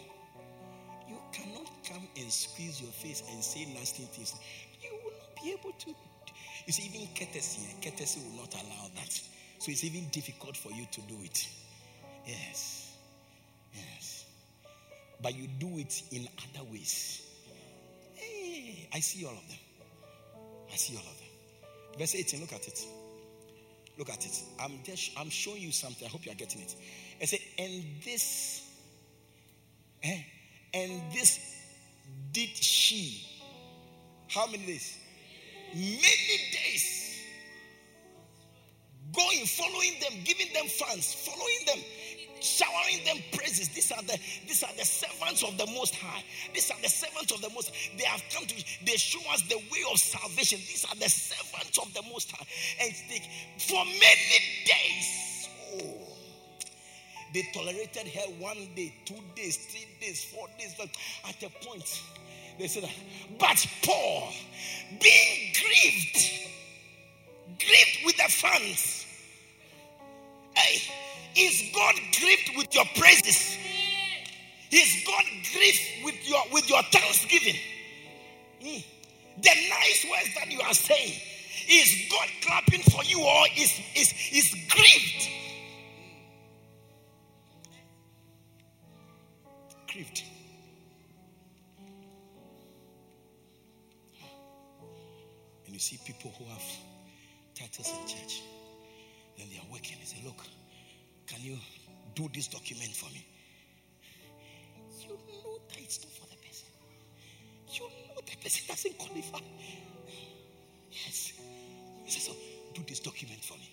[1.09, 4.35] You cannot come and squeeze your face and say nasty things.
[4.79, 5.89] You will not be able to.
[6.67, 9.11] You see, even courtesy, courtesy will not allow that.
[9.57, 11.47] So it's even difficult for you to do it.
[12.27, 12.95] Yes.
[13.73, 14.25] Yes.
[15.19, 17.23] But you do it in other ways.
[18.13, 19.57] Hey, I see all of them.
[20.71, 21.97] I see all of them.
[21.97, 22.85] Verse 18, look at it.
[23.97, 24.43] Look at it.
[24.59, 26.07] I'm just I'm showing you something.
[26.07, 26.75] I hope you are getting it.
[27.21, 28.69] I say, and this,
[30.03, 30.21] eh,
[30.73, 31.39] and this
[32.31, 33.25] did she.
[34.27, 34.97] How many days?
[35.73, 37.23] Many days.
[39.13, 41.77] Going, following them, giving them funds, following them,
[42.47, 43.69] showering them praises.
[43.69, 44.17] These are the
[44.47, 46.23] these are the servants of the Most High.
[46.53, 47.71] These are the servants of the Most.
[47.97, 48.55] They have come to.
[48.85, 50.59] They show us the way of salvation.
[50.59, 52.45] These are the servants of the Most High,
[52.81, 53.21] and they,
[53.57, 55.49] for many days.
[55.75, 55.93] Oh,
[57.33, 60.73] they tolerated her one day, two days, three days, four days.
[60.77, 60.89] But
[61.27, 62.01] at a point,
[62.57, 62.89] they said,
[63.37, 64.31] "But Paul,
[64.99, 66.47] being grieved."
[67.59, 69.05] grieved with the fans?
[70.53, 70.81] Hey,
[71.37, 73.57] is God grieved with your praises?
[74.71, 75.23] Is God
[75.53, 77.55] grieved with your with your thanksgiving?
[78.63, 78.83] Mm.
[79.41, 81.13] The nice words that you are saying,
[81.69, 85.29] is God clapping for you or is is is grieved?
[89.91, 90.23] Grieved.
[95.65, 96.63] And you see people who have
[97.55, 98.41] titles in church,
[99.37, 99.97] then they are working.
[99.99, 100.37] They say, Look,
[101.27, 101.57] can you
[102.15, 103.25] do this document for me?
[105.01, 106.67] You know that it's not for the person.
[107.73, 109.39] You know the person doesn't qualify.
[110.91, 111.33] Yes.
[112.05, 112.33] He says, So
[112.73, 113.69] do this document for me.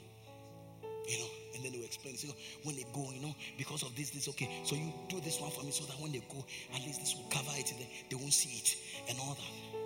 [1.08, 2.16] You know, and then will explain.
[2.16, 2.28] So
[2.64, 4.48] when they go, you know, because of this, this, okay.
[4.64, 6.44] So you do this one for me so that when they go,
[6.74, 7.72] at least this will cover it.
[7.78, 8.76] They, they won't see it
[9.08, 9.78] and all that.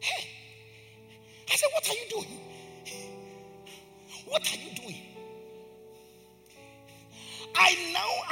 [0.00, 0.28] Hey,
[1.50, 2.40] I said, what are you doing?
[4.26, 4.69] What are you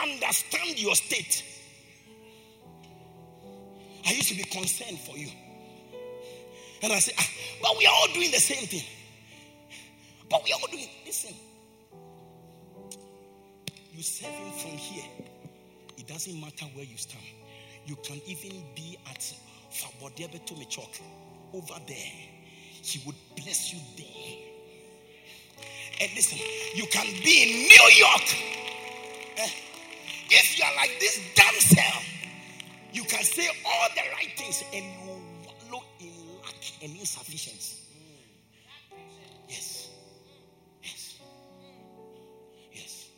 [0.02, 1.44] understand your state.
[4.06, 5.28] I used to be concerned for you.
[6.82, 7.28] And I say, ah,
[7.62, 8.84] but we are all doing the same thing.
[10.30, 11.34] But we are all doing, listen.
[13.92, 15.04] You serve him from here.
[15.96, 17.24] It doesn't matter where you stand.
[17.84, 19.34] You can even be at
[19.72, 21.00] Fabodebe Tomechok
[21.52, 22.12] over there.
[22.82, 24.38] He would bless you there.
[26.00, 26.38] And listen,
[26.74, 28.22] you can be in New York.
[29.38, 29.48] Eh?
[30.30, 32.02] If you are like this damsel,
[32.92, 35.22] you can say all the right things and you
[35.70, 36.12] wallow in
[36.42, 37.78] lack and insufficiency.
[39.48, 39.88] Yes.
[40.82, 41.18] Yes.
[42.72, 43.08] Yes.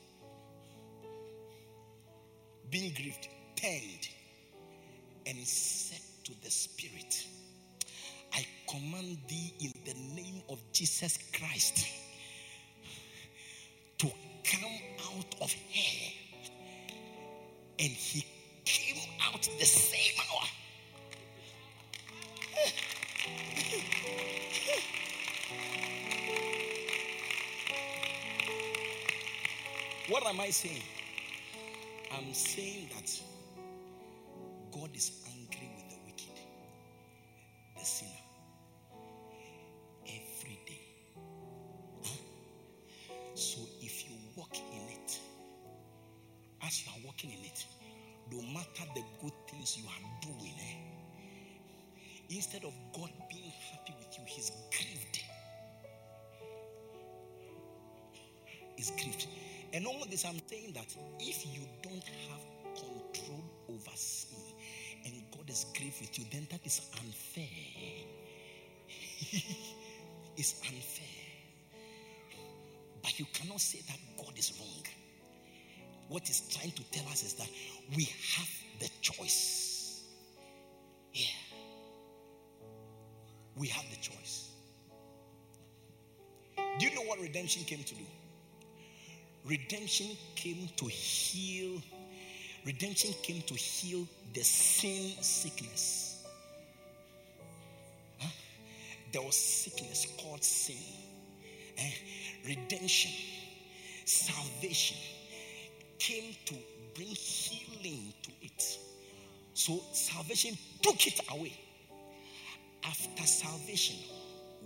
[2.70, 3.28] Being grieved,
[47.20, 47.66] walking in it,
[48.30, 54.18] no matter the good things you are doing, eh, instead of God being happy with
[54.18, 55.24] you, He's grieved.
[58.76, 59.26] He's grieved.
[59.72, 62.40] And all this, I'm saying that if you don't have
[62.74, 64.38] control over sin
[65.04, 67.44] and God is grieved with you, then that is unfair.
[70.36, 71.06] it's unfair.
[73.02, 74.89] But you cannot say that God is wrong.
[76.10, 77.48] What trying to tell us is that
[77.96, 78.02] we
[78.36, 78.48] have
[78.80, 80.02] the choice.
[81.14, 81.26] Yeah.
[83.56, 84.50] We have the choice.
[86.56, 88.02] Do you know what redemption came to do?
[89.44, 91.80] Redemption came to heal.
[92.66, 94.04] Redemption came to heal
[94.34, 96.24] the sin sickness.
[98.18, 98.30] Huh?
[99.12, 100.76] There was sickness called sin.
[101.78, 101.90] Eh?
[102.48, 103.12] Redemption,
[104.04, 104.96] salvation
[106.00, 106.54] came to
[106.94, 108.78] bring healing to it.
[109.54, 111.52] So salvation took it away.
[112.82, 113.96] After salvation,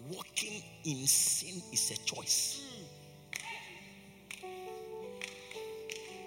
[0.08, 2.62] walking in sin is a choice.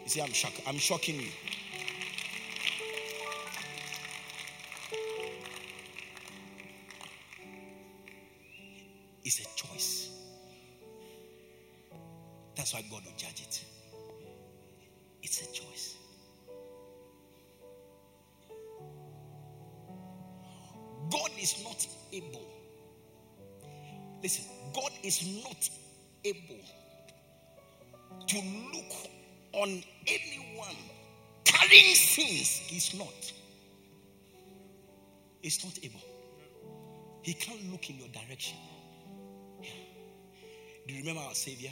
[0.03, 1.32] You see, I'm shock, I'm shocking you.
[37.28, 38.55] He can't look in your direction.
[40.88, 41.71] Do you remember our Savior?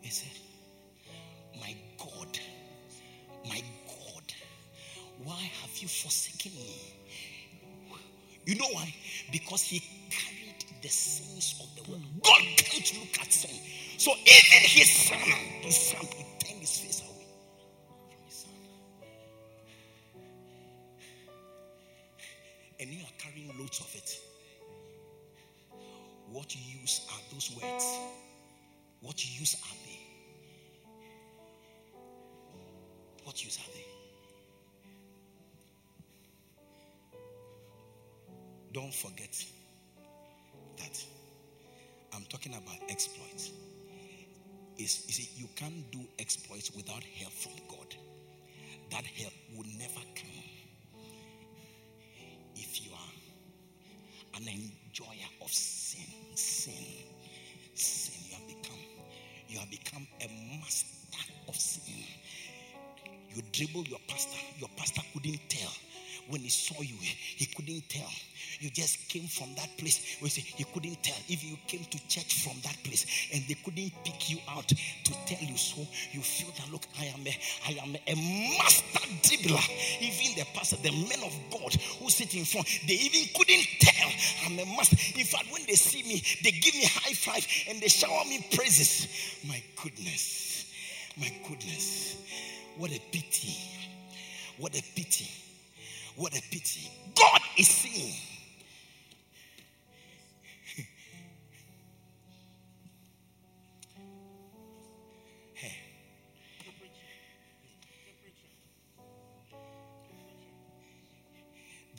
[0.00, 0.32] He said,
[1.60, 2.38] My God,
[3.46, 4.32] my God,
[5.24, 6.94] why have you forsaken me?
[8.46, 8.94] You know why?
[9.30, 12.02] Because he carried the sins of the world.
[12.22, 13.60] God can't look at sin.
[13.98, 15.18] So even his son,
[15.60, 16.08] his son,
[68.60, 70.18] You just came from that place.
[70.22, 73.54] We say he couldn't tell if you came to church from that place and they
[73.54, 75.82] couldn't pick you out to tell you so.
[76.12, 77.36] You feel that look, I am a
[77.68, 78.14] I am a
[78.58, 79.62] master dribbler.
[80.00, 84.10] Even the pastor, the men of God who sit in front, they even couldn't tell
[84.46, 84.96] I'm a master.
[85.18, 88.44] In fact, when they see me, they give me high five and they shower me
[88.54, 89.06] praises.
[89.46, 90.72] My goodness,
[91.18, 92.16] my goodness,
[92.76, 93.56] what a pity!
[94.58, 95.28] What a pity!
[96.16, 96.90] What a pity!
[97.14, 98.14] God is seeing.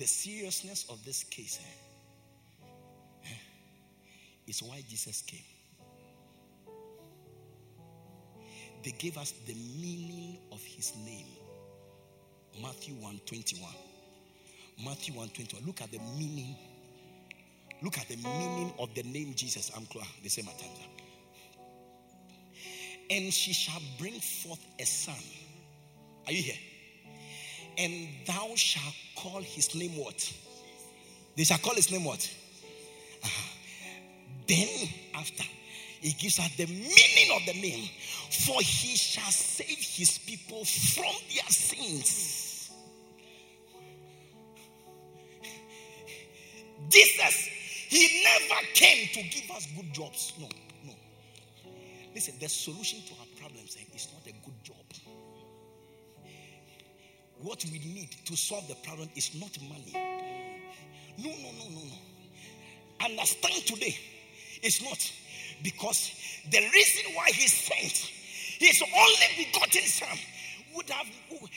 [0.09, 1.59] Seriousness of this case
[3.25, 3.29] eh,
[4.47, 5.43] is why Jesus came.
[8.83, 11.27] They gave us the meaning of his name.
[12.61, 13.69] Matthew 121.
[14.83, 15.65] Matthew 121.
[15.65, 16.55] Look at the meaning.
[17.81, 19.71] Look at the meaning of the name Jesus.
[19.75, 19.85] I'm.
[20.23, 20.89] The same attention.
[23.09, 25.15] And she shall bring forth a son.
[26.25, 26.68] Are you here?
[27.79, 30.33] And thou shalt call his name what?
[31.37, 32.29] They shall call his name what?
[33.23, 33.55] Uh-huh.
[34.45, 35.43] Then after
[36.01, 37.89] he gives us the meaning of the name,
[38.45, 42.71] for he shall save his people from their sins.
[46.89, 47.47] Jesus,
[47.89, 50.33] he never came to give us good jobs.
[50.39, 50.47] No,
[50.85, 50.93] no.
[52.13, 54.18] Listen, the solution to our problems eh, is not
[57.41, 59.93] what we need to solve the problem is not money.
[61.17, 63.05] No, no, no, no, no.
[63.05, 63.97] Understand today,
[64.61, 65.11] it's not
[65.63, 66.11] because
[66.49, 68.11] the reason why he sent
[68.59, 70.17] his only begotten son
[70.75, 71.07] would have,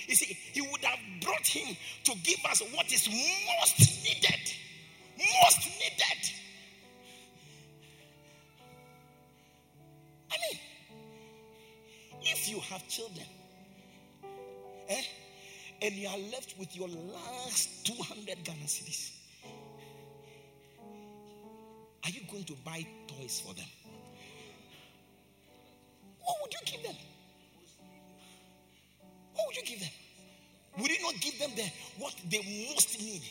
[0.06, 4.52] you see, he would have brought him to give us what is most needed.
[5.18, 6.32] Most needed.
[10.30, 10.60] I mean,
[12.22, 13.26] if you have children?
[15.82, 19.10] And you are left with your last 200 Ghana cedis.
[22.04, 23.66] Are you going to buy toys for them?
[26.20, 26.94] What would you give them?
[29.34, 29.90] What would you give them?
[30.78, 33.22] Would you not give them the what they most need?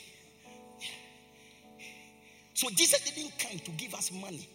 [2.54, 4.48] So Jesus didn't come to give us money.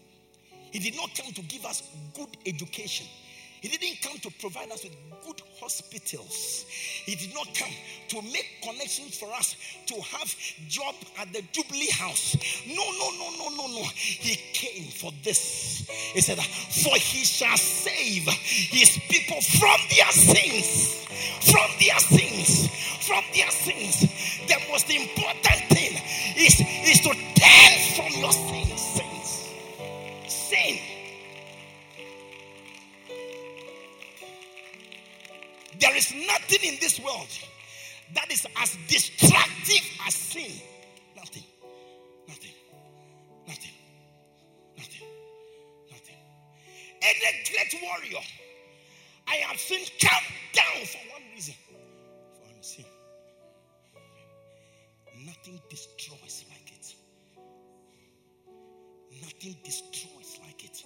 [0.71, 1.83] He did not come to give us
[2.15, 3.07] good education.
[3.67, 6.67] He didn't come to provide us with good hospitals.
[7.05, 7.71] He did not come
[8.09, 9.57] to make connections for us
[9.87, 10.35] to have
[10.69, 12.37] job at the Jubilee House.
[12.67, 13.83] No, no, no, no, no, no.
[13.95, 15.89] He came for this.
[16.15, 20.95] He said, "For he shall save his people from their sins,
[21.51, 22.69] from their sins,
[23.07, 24.01] from their sins."
[24.47, 26.01] The most important thing
[26.37, 28.66] is is to turn from your sins.
[36.67, 37.29] In this world
[38.15, 40.53] that is as destructive as sin.
[41.17, 41.45] Nothing.
[42.29, 42.53] Nothing.
[43.47, 43.71] Nothing.
[44.77, 45.07] Nothing.
[45.91, 46.17] Nothing.
[47.03, 48.25] Any great warrior
[49.29, 51.55] I have seen come down for one reason
[52.35, 52.85] for one sin.
[55.25, 56.95] Nothing destroys like it.
[59.23, 60.85] Nothing destroys like it.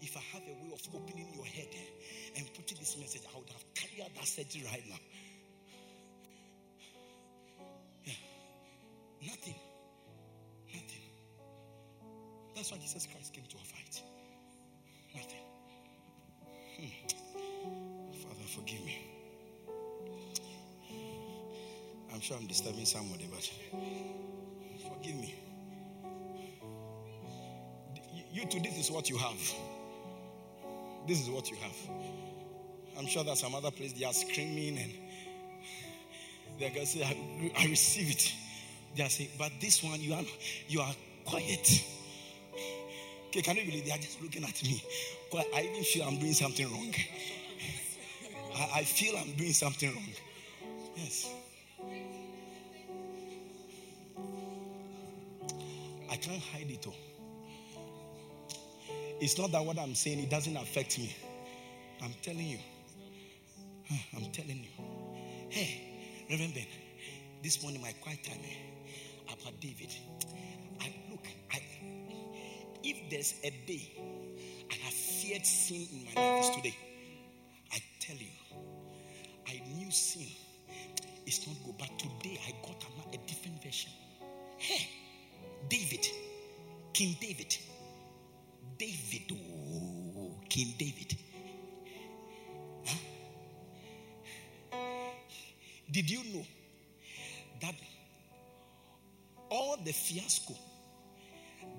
[0.00, 1.68] If I have a way of opening your head
[2.36, 3.61] and putting this message, I would have
[3.98, 4.96] that surgery right now.
[8.04, 8.12] Yeah.
[9.26, 9.54] Nothing.
[10.66, 11.02] Nothing.
[12.54, 14.02] That's why Jesus Christ came to our fight.
[15.14, 15.38] Nothing.
[16.76, 18.22] Hmm.
[18.22, 19.12] Father, forgive me.
[22.12, 23.50] I'm sure I'm disturbing somebody, but
[24.88, 25.34] forgive me.
[28.32, 29.38] You too, this is what you have.
[31.06, 31.76] This is what you have.
[32.98, 34.92] I'm sure that some other place they are screaming and
[36.58, 38.32] they're gonna say, I, I receive it.
[38.96, 40.24] They are saying, but this one you are
[40.68, 41.84] you are quiet.
[43.28, 44.82] Okay, can you believe they are just looking at me?
[45.54, 46.94] I even feel I'm doing something wrong.
[48.54, 50.12] I, I feel I'm doing something wrong.
[50.96, 51.32] Yes.
[56.10, 56.94] I can't hide it all.
[59.18, 61.16] It's not that what I'm saying, it doesn't affect me.
[62.02, 62.58] I'm telling you.
[64.16, 64.84] I'm telling you.
[65.50, 66.66] Hey, Reverend Ben,
[67.42, 69.94] this morning my quiet time eh, about David.
[70.80, 71.60] I look, I
[72.82, 73.92] if there's a day
[74.70, 76.76] I have feared sin in my life is today.
[77.72, 78.32] I tell you,
[79.48, 80.26] I knew sin
[81.26, 83.90] is not good, but today I got a different version.
[84.58, 84.88] Hey,
[85.68, 86.06] David,
[86.92, 87.56] King David,
[88.78, 91.16] David, oh, King David.
[95.92, 96.46] Did you know
[97.60, 97.74] that
[99.50, 100.54] all the fiasco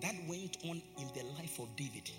[0.01, 2.09] that went on in the life of David.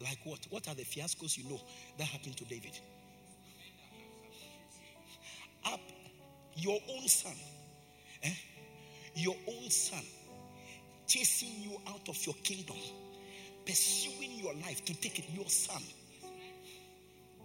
[0.00, 0.38] Like what?
[0.50, 1.60] What are the fiascos you know
[1.98, 2.78] that happened to David?
[5.66, 5.80] Up
[6.54, 7.34] your own son,
[8.22, 8.30] eh?
[9.14, 10.02] your own son,
[11.06, 12.76] chasing you out of your kingdom,
[13.66, 15.24] pursuing your life to take it.
[15.34, 15.82] Your son,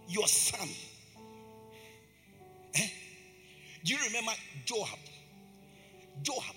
[0.08, 0.68] your son.
[3.86, 4.32] Do you remember
[4.66, 4.98] Joab?
[6.22, 6.56] Joab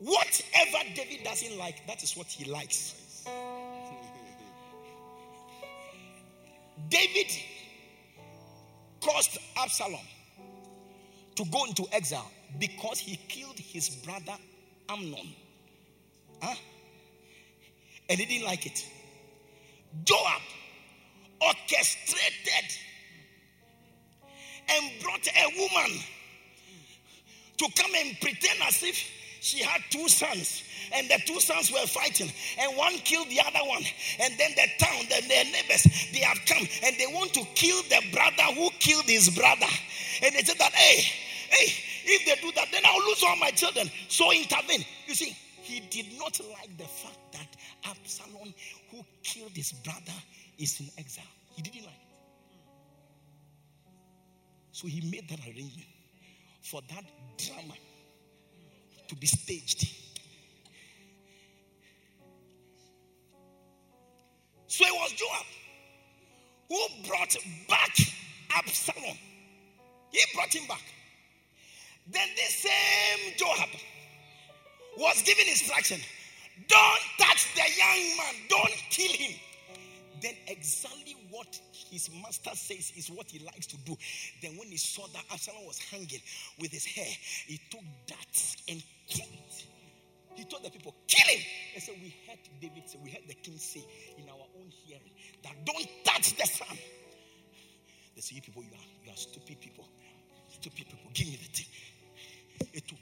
[0.00, 3.26] Whatever David doesn't like, that is what he likes.
[6.88, 7.30] David
[9.02, 10.00] caused Absalom
[11.36, 14.38] to go into exile because he killed his brother
[14.88, 15.34] Amnon.
[16.42, 16.54] Huh?
[18.08, 18.86] And he didn't like it.
[20.04, 20.40] Joab
[21.42, 22.78] orchestrated
[24.72, 26.00] and brought a woman
[27.58, 28.96] to come and pretend as if
[29.40, 30.64] she had two sons.
[30.92, 32.30] And the two sons were fighting.
[32.58, 33.82] And one killed the other one.
[34.20, 36.66] And then the town the, their neighbors they have come.
[36.84, 39.70] And they want to kill the brother who killed his brother.
[40.22, 41.02] And they said that hey
[41.50, 41.72] hey
[42.04, 43.90] if they do that then i'll lose all my children.
[44.08, 44.84] So intervene.
[45.06, 47.46] You see he did not like the fact that
[47.84, 48.52] absalom
[48.90, 50.18] who killed his brother
[50.58, 51.24] is in exile.
[51.54, 51.99] He didn't like
[54.80, 55.88] so he made that arrangement
[56.62, 57.04] for that
[57.36, 57.74] drama
[59.08, 59.94] to be staged.
[64.68, 65.46] So it was Joab
[66.70, 67.36] who brought
[67.68, 67.94] back
[68.54, 69.18] Absalom.
[70.12, 70.82] He brought him back.
[72.10, 73.68] Then the same Joab
[74.96, 76.00] was given instruction
[76.68, 79.38] don't touch the young man, don't kill him.
[80.22, 81.60] Then exactly what
[81.90, 83.96] his master says is what he likes to do.
[84.42, 86.22] Then when he saw that Absalom was hanging
[86.58, 87.12] with his hair,
[87.46, 89.66] he took that and killed it.
[90.36, 91.42] He told the people, kill him.
[91.74, 93.84] They said, we heard David say, we heard the king say
[94.16, 95.12] in our own hearing
[95.42, 96.78] that don't touch the son.
[98.14, 99.88] They say, you people, you are, you are stupid people.
[100.48, 101.66] Stupid people, give me the thing.
[102.72, 102.98] It took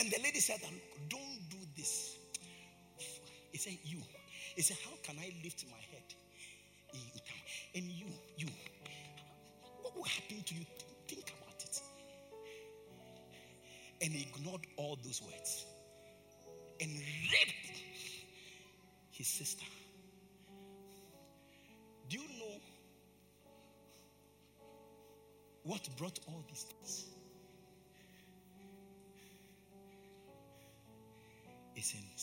[0.00, 0.74] And the lady said, um,
[1.10, 2.16] Don't do this.
[3.52, 3.98] He said, You.
[4.56, 6.14] He said, How can I lift my head?
[7.74, 8.06] And you,
[8.38, 8.46] you,
[9.82, 10.64] what will happen to you?
[11.06, 11.80] Think about it.
[14.00, 15.66] And he ignored all those words
[16.80, 17.82] and raped
[19.10, 19.66] his sister.
[22.08, 22.60] Do you know
[25.64, 27.19] what brought all these things?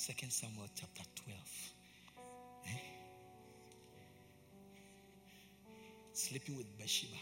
[0.07, 1.37] 2 Samuel chapter 12.
[2.67, 2.69] Eh?
[6.13, 7.17] sleeping with Bathsheba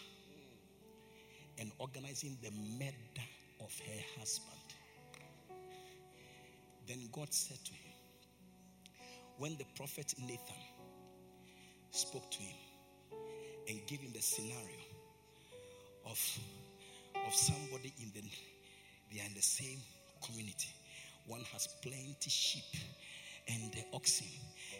[1.58, 3.26] and organizing the murder
[3.58, 4.60] of her husband.
[6.86, 7.92] Then God said to him,
[9.38, 10.62] when the prophet Nathan
[11.90, 12.56] spoke to him
[13.68, 14.86] and gave him the scenario
[16.04, 16.38] of,
[17.26, 18.22] of somebody in the
[19.12, 19.78] they are in the same
[20.24, 20.68] community.
[21.26, 22.64] One has plenty sheep
[23.48, 24.26] and the oxen,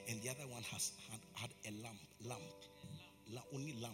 [0.08, 2.42] and the other one has had, had a lamb, lamb
[3.54, 3.92] only lamb.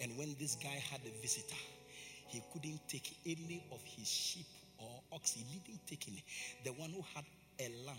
[0.00, 1.54] And when this guy had a visitor,
[2.26, 4.46] he couldn't take any of his sheep
[4.78, 5.32] or ox.
[5.32, 6.24] He didn't take any.
[6.64, 7.24] The one who had
[7.60, 7.96] a lamb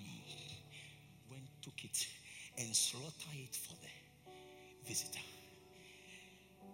[1.32, 2.08] went, took it,
[2.58, 5.20] and slaughtered it for the visitor.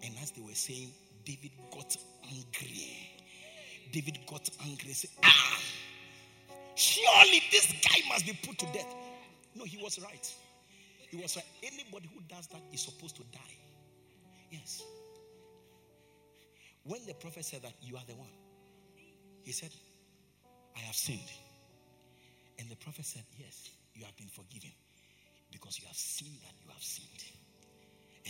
[0.04, 0.90] And as they were saying,
[1.24, 2.98] David got angry.
[3.92, 5.61] David got angry said, Ah,
[6.82, 8.94] surely this guy must be put to death.
[9.56, 10.34] No, he was right.
[11.10, 11.46] He was right.
[11.64, 13.56] Anybody who does that is supposed to die.
[14.50, 14.84] Yes.
[16.84, 18.30] When the prophet said that you are the one,
[19.44, 19.70] he said,
[20.76, 21.32] I have sinned.
[22.60, 24.72] And the prophet said, Yes, you have been forgiven
[25.52, 27.24] because you have seen that you have sinned.
[28.26, 28.30] Eh?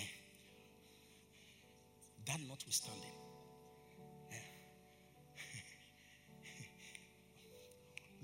[2.27, 3.11] That notwithstanding,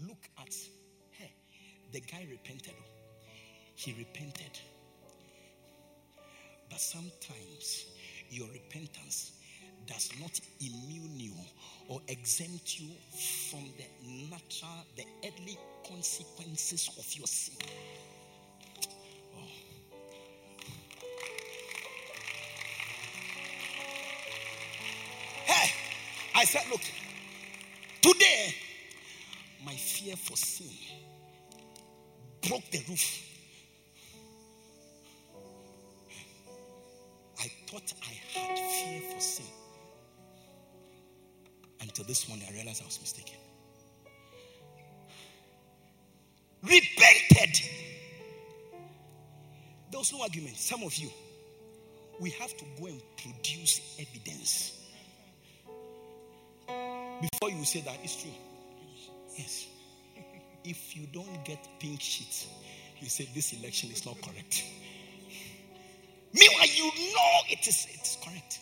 [0.08, 0.56] look at
[1.12, 1.32] hey,
[1.92, 2.74] the guy repented.
[3.76, 4.60] He repented.
[6.70, 7.86] But sometimes
[8.30, 9.34] your repentance
[9.86, 11.34] does not immune you
[11.88, 12.90] or exempt you
[13.50, 17.56] from the natural, the earthly consequences of your sin.
[19.38, 19.42] Oh.
[25.46, 25.72] Hey,
[26.36, 26.82] I said, look,
[28.02, 28.56] today
[29.68, 30.72] my fear for sin
[32.48, 33.22] broke the roof.
[37.38, 39.46] I thought I had fear for sin.
[41.82, 43.36] Until this morning, I realized I was mistaken.
[46.64, 47.70] Repented.
[49.92, 50.56] There was no argument.
[50.56, 51.10] Some of you,
[52.22, 54.80] we have to go and produce evidence
[56.68, 58.32] before you say that it's true.
[59.38, 59.68] Yes.
[60.64, 62.48] If you don't get pink sheets,
[63.00, 64.64] you say this election is not correct.
[66.34, 68.60] Meanwhile, you know it is, it is correct.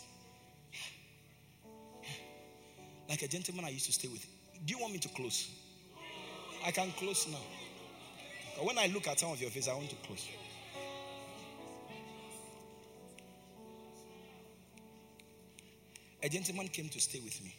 [3.09, 4.25] Like a gentleman I used to stay with.
[4.65, 5.49] Do you want me to close?
[6.65, 8.63] I can close now.
[8.63, 10.27] When I look at some of your face, I want to close.
[16.23, 17.55] A gentleman came to stay with me.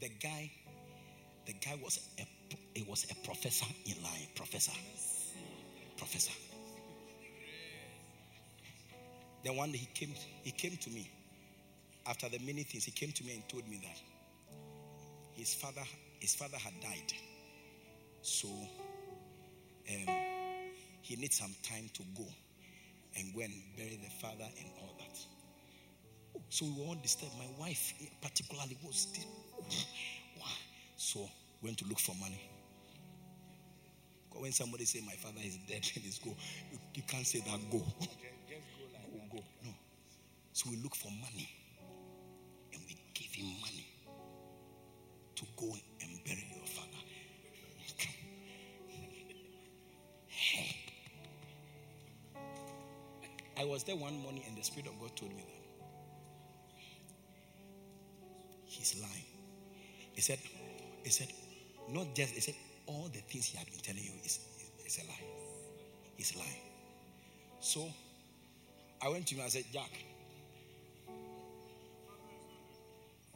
[0.00, 0.50] The guy,
[1.46, 2.26] the guy was a,
[2.74, 4.72] it was a professor in line, professor,
[5.96, 6.32] professor.
[9.44, 11.10] Then one day he came, he came to me
[12.06, 14.00] after the many things, he came to me and told me that
[15.34, 15.82] his father,
[16.20, 17.12] his father had died.
[18.22, 20.14] So um,
[21.02, 22.26] he needs some time to go
[23.16, 25.18] and go and bury the father and all that.
[26.48, 27.32] So we were all disturbed.
[27.38, 27.92] My wife
[28.22, 29.06] particularly was
[30.96, 31.28] so
[31.62, 32.40] went to look for money.
[34.38, 36.30] When somebody say my father is dead, let's go.
[36.70, 37.78] You, you can't say that go.
[37.78, 39.38] Go, go.
[39.64, 39.70] No.
[40.52, 41.48] So we look for money
[42.72, 43.86] and we give him money
[45.36, 45.66] to go
[46.00, 46.88] and bury your father.
[50.28, 50.76] Hey.
[53.58, 55.65] I was there one morning and the Spirit of God told me that
[60.26, 60.38] said,
[61.04, 61.28] he said,
[61.88, 62.56] not just, he said,
[62.86, 65.22] all the things he had been telling you is, is, is a lie.
[66.16, 66.58] He's lie.
[67.60, 67.88] So
[69.00, 69.90] I went to him and I said, Jack,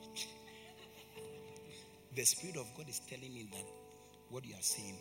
[2.17, 3.67] the Spirit of God is telling me that
[4.31, 4.97] what you are saying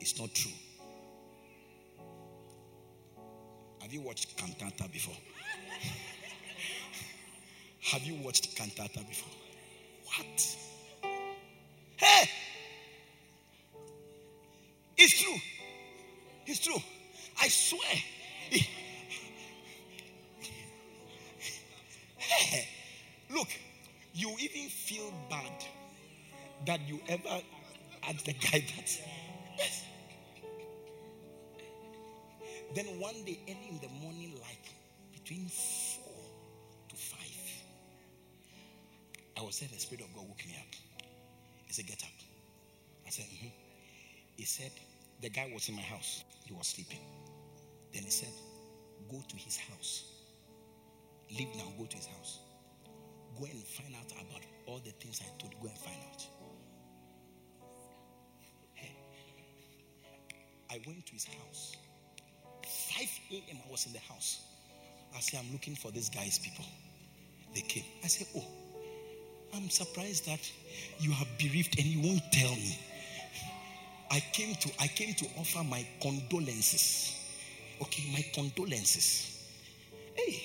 [0.00, 0.52] is not true.
[3.80, 5.14] Have you watched cantata before?
[7.80, 9.41] Have you watched cantata before?
[10.16, 10.56] What?
[11.96, 12.30] Hey!
[14.96, 15.36] It's true.
[16.46, 16.82] It's true.
[17.40, 17.80] I swear.
[22.18, 22.68] Hey,
[23.30, 23.48] look,
[24.14, 25.52] you even feel bad
[26.66, 27.40] that you ever
[28.06, 28.64] asked the guy
[45.32, 46.24] guy was in my house.
[46.44, 47.00] He was sleeping.
[47.92, 48.28] Then he said,
[49.10, 50.04] Go to his house.
[51.30, 52.40] Leave now, go to his house.
[53.38, 55.58] Go and find out about all the things I told you.
[55.62, 56.26] Go and find out.
[58.74, 58.94] Hey,
[60.70, 61.76] I went to his house.
[62.64, 63.58] 5 a.m.
[63.66, 64.42] I was in the house.
[65.16, 66.64] I said, I'm looking for these guys, people.
[67.54, 67.84] They came.
[68.04, 68.44] I said, Oh,
[69.54, 70.50] I'm surprised that
[70.98, 72.78] you are bereaved and you won't tell me.
[74.12, 77.18] I came to I came to offer my condolences.
[77.80, 79.48] okay, my condolences.
[80.14, 80.42] Hey,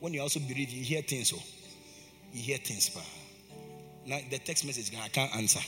[0.00, 1.32] when you also believe, you hear things.
[1.32, 1.42] Oh,
[2.32, 3.00] you hear things, pa.
[4.04, 5.60] Now the text message I can't answer.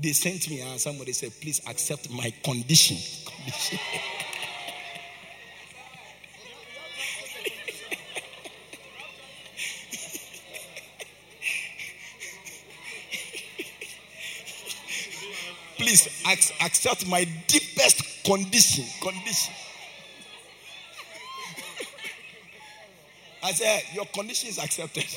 [0.00, 2.96] They sent me and somebody said, please accept my condition.
[3.26, 3.78] condition.
[16.32, 18.84] Accept my deepest condition.
[19.00, 19.54] Condition.
[23.42, 25.04] I said, Your condition is accepted.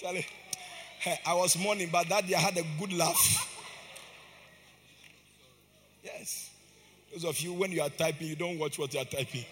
[0.00, 0.26] Charlie,
[1.24, 3.52] I was mourning, but that day I had a good laugh.
[6.02, 6.50] Yes.
[7.12, 9.44] Those of you, when you are typing, you don't watch what you are typing.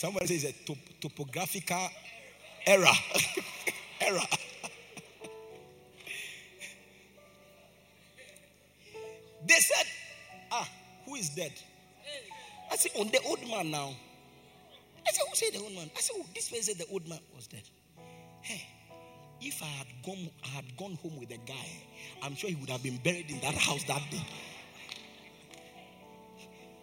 [0.00, 1.90] Somebody says a top, topographical
[2.66, 2.86] error.
[4.00, 4.18] error.
[9.46, 9.86] they said,
[10.50, 10.66] Ah,
[11.04, 11.52] who is dead?
[12.72, 13.94] I said, On oh, the old man now.
[15.06, 15.90] I said, Who said the old man?
[15.94, 17.68] I said, Oh, this person said the old man was dead.
[18.40, 18.66] Hey,
[19.42, 21.68] if I had gone, I had gone home with a guy,
[22.22, 24.24] I'm sure he would have been buried in that house that day.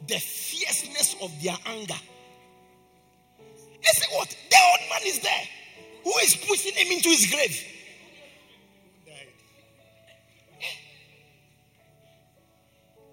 [0.05, 1.97] The fierceness of their anger
[4.17, 4.35] What?
[4.49, 5.47] The old man is there.
[6.03, 7.63] Who is pushing him into his grave?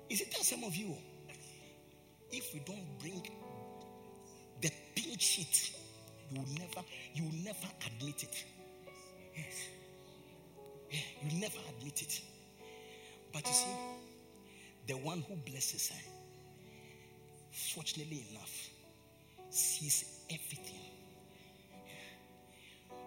[0.09, 0.97] Is it that some of you?
[2.31, 3.21] If we don't bring
[4.63, 5.73] the pink sheet,
[6.31, 8.45] you will never, you will never admit it.
[9.37, 9.69] Yes.
[10.91, 12.21] Yeah, you never admit it.
[13.31, 13.77] But you see,
[14.87, 16.11] the one who blesses her,
[17.51, 18.71] fortunately enough,
[19.51, 20.84] sees everything.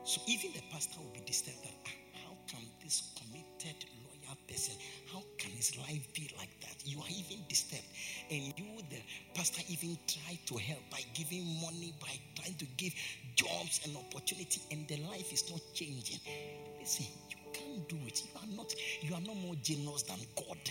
[0.08, 1.90] So even the pastor will be disturbed that ah,
[2.24, 3.76] how can this committed
[4.08, 4.74] loyal person,
[5.12, 6.76] how can his life be like that?
[6.86, 7.84] You are even disturbed.
[8.32, 9.02] And you, the
[9.36, 12.94] pastor, even try to help by giving money, by trying to give
[13.36, 16.20] jobs and opportunity, and the life is not changing.
[16.80, 18.24] Listen, you can't do it.
[18.24, 20.64] You are not, you are no more generous than God.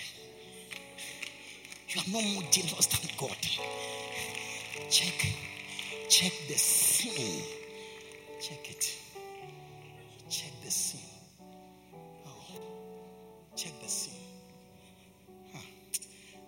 [1.90, 3.36] You are no more generous than God.
[4.88, 5.26] Check
[6.08, 7.42] Check the sin.
[8.40, 9.05] Check it.
[10.66, 11.00] The sin.
[12.26, 12.60] Oh,
[13.54, 14.14] check the sin.
[15.52, 15.60] Huh.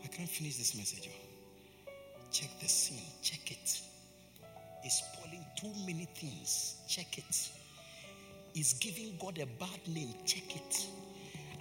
[0.02, 1.08] I can't finish this message.
[1.08, 1.92] Oh.
[2.32, 2.98] Check the sin.
[3.22, 3.80] Check it.
[4.82, 6.78] It's spoiling too many things.
[6.88, 7.48] Check it.
[8.56, 10.12] It's giving God a bad name.
[10.26, 10.88] Check it.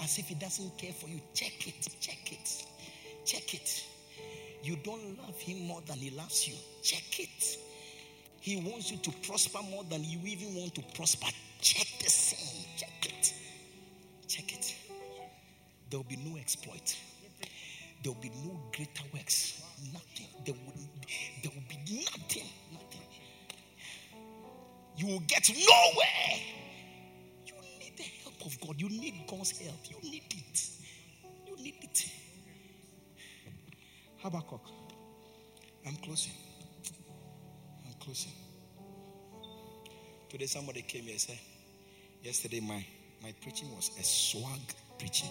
[0.02, 1.22] As if He doesn't care for you.
[1.36, 1.88] Check it.
[2.00, 2.66] Check it.
[3.24, 3.86] Check it.
[4.64, 6.56] You don't love Him more than He loves you.
[6.82, 7.60] Check it.
[8.40, 11.28] He wants you to prosper more than you even want to prosper.
[12.08, 13.34] Check it.
[14.28, 14.76] Check it.
[15.90, 16.98] There will be no exploit.
[18.04, 19.62] There will be no greater works.
[19.94, 20.28] Nothing.
[20.46, 20.74] There will,
[21.44, 22.48] there will be nothing.
[22.74, 23.02] Nothing.
[24.98, 26.40] You will get nowhere.
[27.48, 28.80] You need the help of God.
[28.82, 29.78] You need God's help.
[29.90, 30.70] You need it.
[31.48, 32.12] You need it.
[34.24, 34.62] Habakkuk.
[35.88, 36.34] I'm closing
[37.86, 38.32] I'm closing.
[40.30, 41.40] Today somebody came here and said,
[42.28, 42.86] yesterday my,
[43.24, 44.60] my preaching was a swag
[45.00, 45.30] preaching.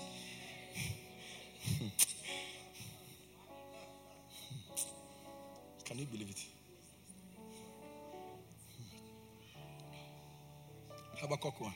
[5.85, 6.41] Can you believe it?
[11.21, 11.75] Habakkuk 1.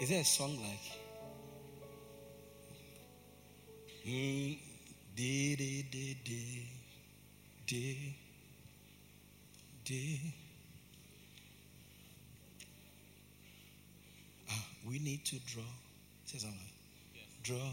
[0.00, 1.02] Is there a song like
[4.04, 4.58] Mm,
[5.16, 6.66] did it, did it,
[7.66, 7.96] did,
[9.84, 10.18] did.
[14.50, 15.62] Ah, we need to draw.
[16.26, 16.58] Say something.
[17.14, 17.24] Yes.
[17.42, 17.72] Draw.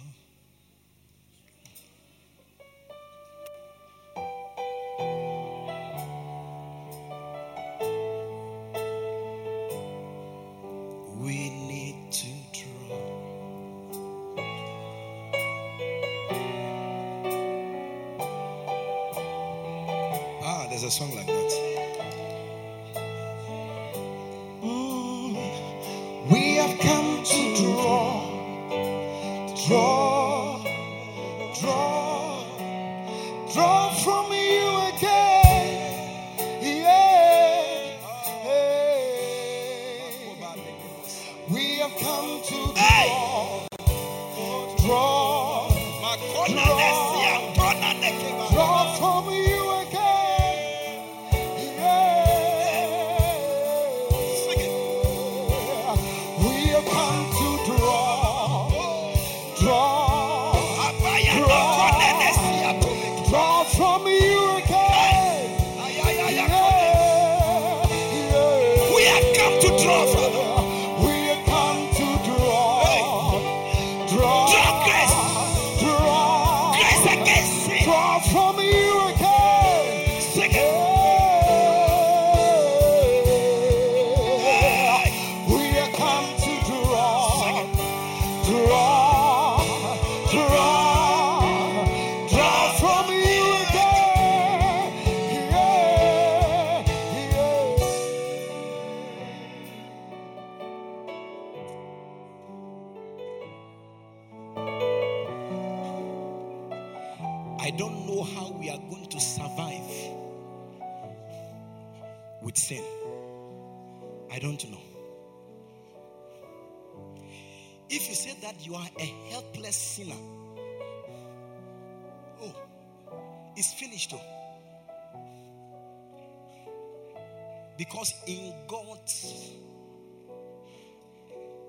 [127.78, 129.54] Because in God's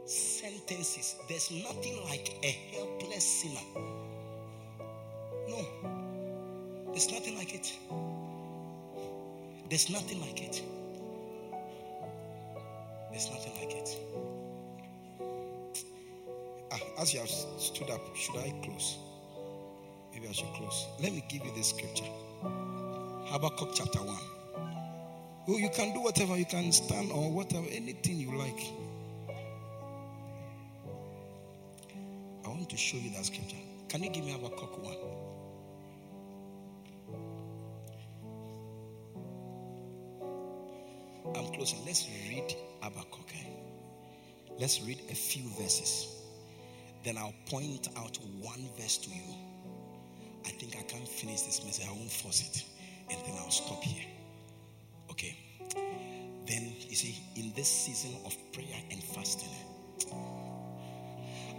[0.04, 3.60] sentences, there's nothing like a helpless sinner.
[5.48, 5.64] No.
[6.90, 7.78] There's nothing like it.
[9.68, 10.62] There's nothing like it.
[13.10, 13.96] There's nothing like it.
[16.72, 18.98] Ah, as you have stood up, should I close?
[20.20, 20.86] Maybe I should close.
[21.02, 22.04] Let me give you this scripture
[23.24, 24.16] Habakkuk chapter 1.
[25.48, 28.60] Oh, you can do whatever, you can stand or whatever, anything you like.
[32.44, 33.56] I want to show you that scripture.
[33.88, 34.96] Can you give me Habakkuk 1?
[41.34, 41.78] I'm closing.
[41.86, 43.32] Let's read Habakkuk.
[43.34, 43.48] eh?
[44.58, 46.08] Let's read a few verses.
[47.04, 49.49] Then I'll point out one verse to you.
[50.45, 51.86] I think I can't finish this message.
[51.88, 52.64] I won't force it.
[53.11, 54.05] And then I'll stop here.
[55.11, 55.36] Okay.
[56.47, 59.51] Then, you see, in this season of prayer and fasting,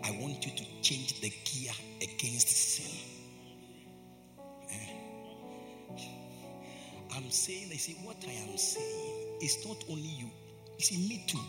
[0.03, 1.71] I want you to change the gear
[2.01, 2.99] against sin.
[4.69, 4.89] Eh?
[7.15, 10.29] I'm saying, they see, what I am saying is not only you,
[10.79, 11.39] see, me too.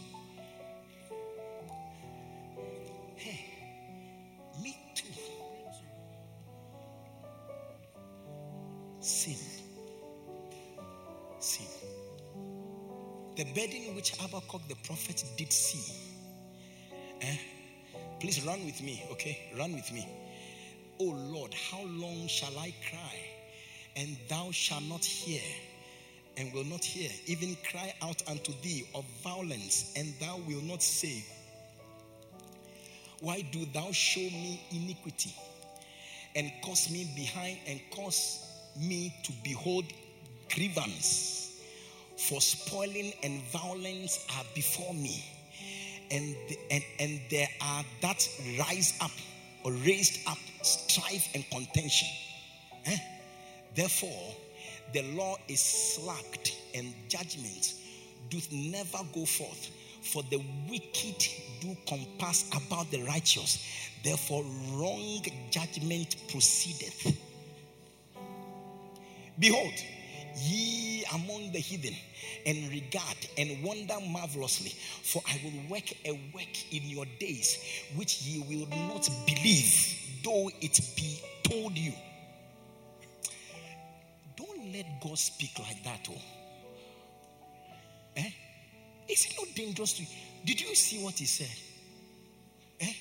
[14.02, 15.94] Which Habakkuk the prophet did see.
[17.20, 17.36] Eh?
[18.18, 19.38] Please run with me, okay?
[19.56, 20.08] Run with me.
[20.98, 23.16] Oh Lord, how long shall I cry
[23.94, 25.40] and thou shalt not hear?
[26.36, 30.82] And will not hear, even cry out unto thee of violence, and thou wilt not
[30.82, 31.24] save.
[33.20, 35.32] Why do thou show me iniquity
[36.34, 38.44] and cause me behind and cause
[38.76, 39.84] me to behold
[40.52, 41.41] grievance?
[42.28, 45.24] For spoiling and violence are before me,
[46.10, 46.36] and,
[46.70, 48.28] and, and there are that
[48.58, 49.10] rise up
[49.64, 52.08] or raised up strife and contention.
[52.86, 52.96] Eh?
[53.74, 54.34] Therefore,
[54.92, 57.74] the law is slacked, and judgment
[58.30, 59.70] doth never go forth.
[60.02, 60.40] For the
[60.70, 61.26] wicked
[61.60, 63.66] do compass about the righteous.
[64.04, 67.16] Therefore, wrong judgment proceedeth.
[69.38, 69.74] Behold,
[70.36, 71.94] ye among the heathen,
[72.46, 74.70] and regard and wonder marvelously,
[75.02, 77.58] for I will work a work in your days
[77.94, 81.92] which ye will not believe, though it be told you.
[84.36, 86.20] Don't let God speak like that, oh.
[88.16, 88.30] Eh?
[89.08, 90.08] Is it not dangerous to you?
[90.44, 91.56] Did you see what he said?
[92.80, 92.92] Eh?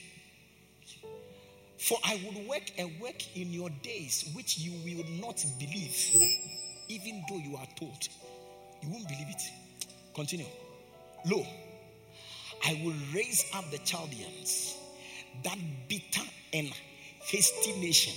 [1.78, 5.96] For I will work a work in your days which you will not believe,
[6.92, 8.08] even though you are told.
[8.82, 9.42] You won't believe it.
[10.14, 10.46] Continue.
[11.26, 11.46] Lo,
[12.66, 14.76] I will raise up the Chaldeans,
[15.44, 15.58] that
[15.88, 16.68] bitter and
[17.22, 18.14] hasty nation,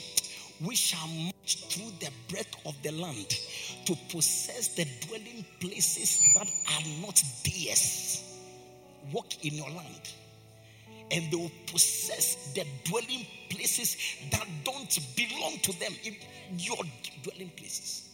[0.66, 3.38] which shall march through the breadth of the land
[3.84, 8.22] to possess the dwelling places that are not theirs.
[9.12, 10.09] Walk in your land
[11.10, 13.96] and they will possess the dwelling places
[14.30, 15.92] that don't belong to them
[16.56, 16.78] your
[17.22, 18.14] dwelling places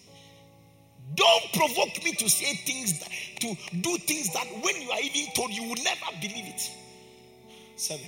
[1.14, 3.10] don't provoke me to say things that,
[3.40, 6.70] to do things that when you are even told you will never believe it.
[7.76, 8.06] Seven.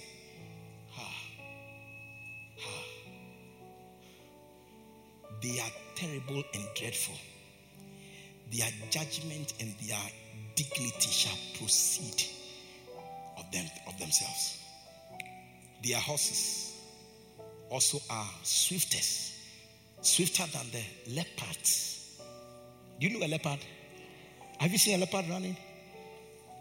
[5.42, 7.16] They are terrible and dreadful.
[8.52, 9.98] Their judgment and their
[10.54, 12.22] dignity shall proceed
[13.36, 14.58] of them of themselves.
[15.82, 16.76] Their horses
[17.70, 19.34] also are swiftest,
[20.02, 22.01] swifter than the leopards.
[23.02, 23.58] Do you know a leopard?
[24.60, 25.56] Have you seen a leopard running?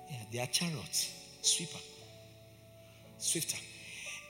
[0.09, 1.13] Yeah, they are chariots,
[1.43, 1.77] sweeper,
[3.19, 3.57] swifter,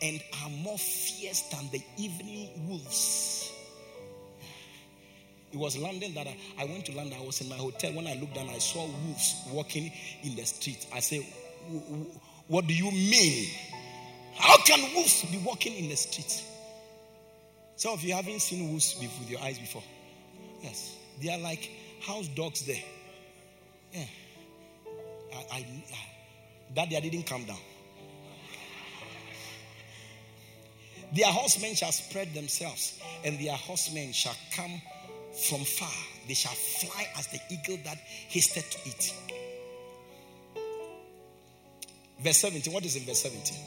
[0.02, 3.54] and are more fierce than the evening wolves.
[5.54, 7.18] It was London that I, I went to London.
[7.18, 7.94] I was in my hotel.
[7.94, 9.90] When I looked down, I saw wolves walking
[10.24, 10.88] in the street.
[10.94, 11.22] I said,
[12.48, 13.52] What do you mean?
[14.36, 16.44] How can wolves be walking in the street?
[17.78, 19.84] Some of you haven't seen wolves with your eyes before.
[20.62, 20.98] Yes.
[21.22, 21.70] They are like
[22.02, 22.84] house dogs there.
[23.94, 24.06] Yeah.
[25.34, 25.66] I, I, I
[26.76, 27.58] that day I didn't come down.
[31.14, 34.82] Their horsemen shall spread themselves, and their horsemen shall come
[35.50, 35.90] from far.
[36.28, 39.14] They shall fly as the eagle that hasted to eat.
[42.20, 42.72] Verse 17.
[42.72, 43.58] What is in verse 17?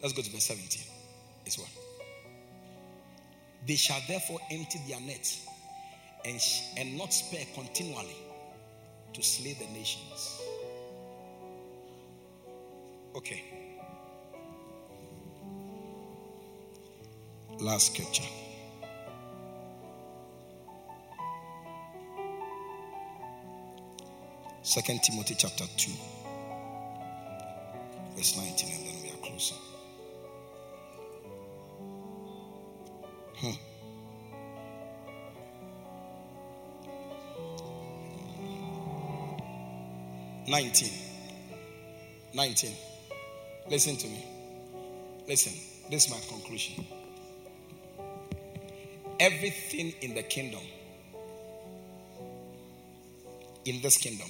[0.00, 0.82] Let's go to verse 17.
[1.44, 1.68] It's what?
[3.66, 5.38] They shall therefore empty their net
[6.24, 6.40] and,
[6.76, 8.16] and not spare continually
[9.12, 10.40] to slay the nations.
[13.14, 13.42] Okay.
[17.60, 18.24] Last scripture.
[24.62, 25.90] Second Timothy chapter 2,
[28.16, 29.58] verse 19, and then we are closing.
[33.36, 33.71] Hmm.
[40.48, 40.90] 19.
[42.34, 42.74] 19.
[43.70, 44.26] Listen to me.
[45.28, 45.52] Listen,
[45.90, 46.84] this is my conclusion.
[49.20, 50.62] Everything in the kingdom,
[53.64, 54.26] in this kingdom,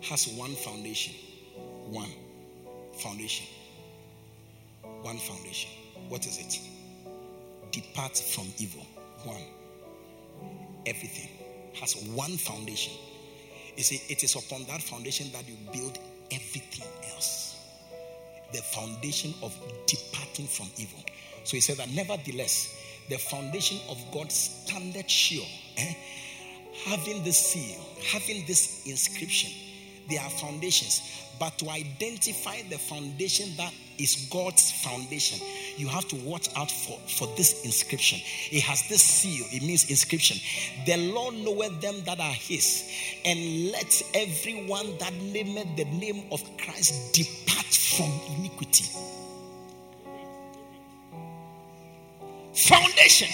[0.00, 1.14] has one foundation.
[1.90, 2.08] One
[2.98, 3.46] foundation.
[5.02, 5.70] One foundation.
[6.08, 6.60] What is it?
[7.72, 8.86] Depart from evil.
[9.24, 9.42] One.
[10.86, 11.28] Everything
[11.74, 12.94] has one foundation.
[13.76, 15.98] You see, it is upon that foundation that you build
[16.30, 17.56] everything else.
[18.52, 21.02] The foundation of departing from evil.
[21.44, 22.76] So he said that nevertheless,
[23.08, 25.46] the foundation of God standeth sure.
[25.78, 25.94] Eh?
[26.86, 27.80] Having this seal,
[28.10, 29.50] having this inscription,
[30.08, 31.02] there are foundations.
[31.38, 35.44] But to identify the foundation that is God's foundation,
[35.76, 38.18] you have to watch out for, for this inscription.
[38.50, 40.38] It has this seal, it means inscription.
[40.86, 42.90] The Lord knoweth them that are his,
[43.24, 48.84] and let everyone that nameth the name of Christ depart from iniquity.
[52.54, 53.28] Foundation.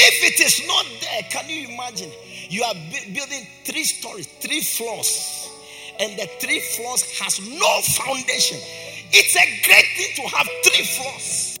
[0.00, 2.10] If it is not there, can you imagine?
[2.48, 2.74] You are
[3.12, 5.50] building three stories, three floors,
[5.98, 8.58] and the three floors has no foundation.
[9.12, 11.58] It's a great thing to have three floors.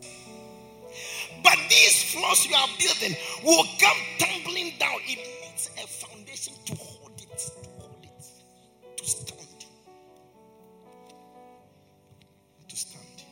[1.42, 4.98] But these floors you are building will come tumbling down.
[5.06, 9.64] It needs a foundation to hold it, to hold it, to stand.
[12.68, 13.24] To stand.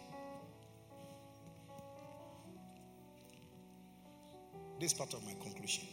[4.80, 5.84] This part of my conclusion.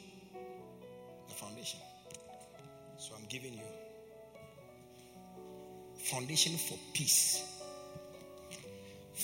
[1.28, 1.80] The foundation.
[2.98, 3.64] So I'm giving you
[5.98, 7.33] foundation for peace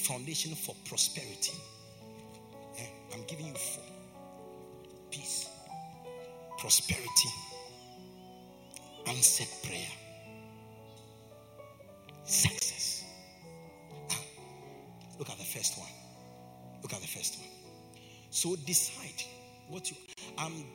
[0.10, 1.54] foundation for prosperity.
[2.76, 3.84] Yeah, I'm giving you four
[5.12, 5.48] peace,
[6.58, 7.30] prosperity,
[9.06, 9.92] answered prayer,
[12.24, 13.04] success.
[14.10, 14.16] Ah,
[15.20, 15.88] look at the first one.
[16.82, 17.50] Look at the first one.
[18.32, 19.22] So decide
[19.68, 19.98] what you.
[20.40, 20.66] I'm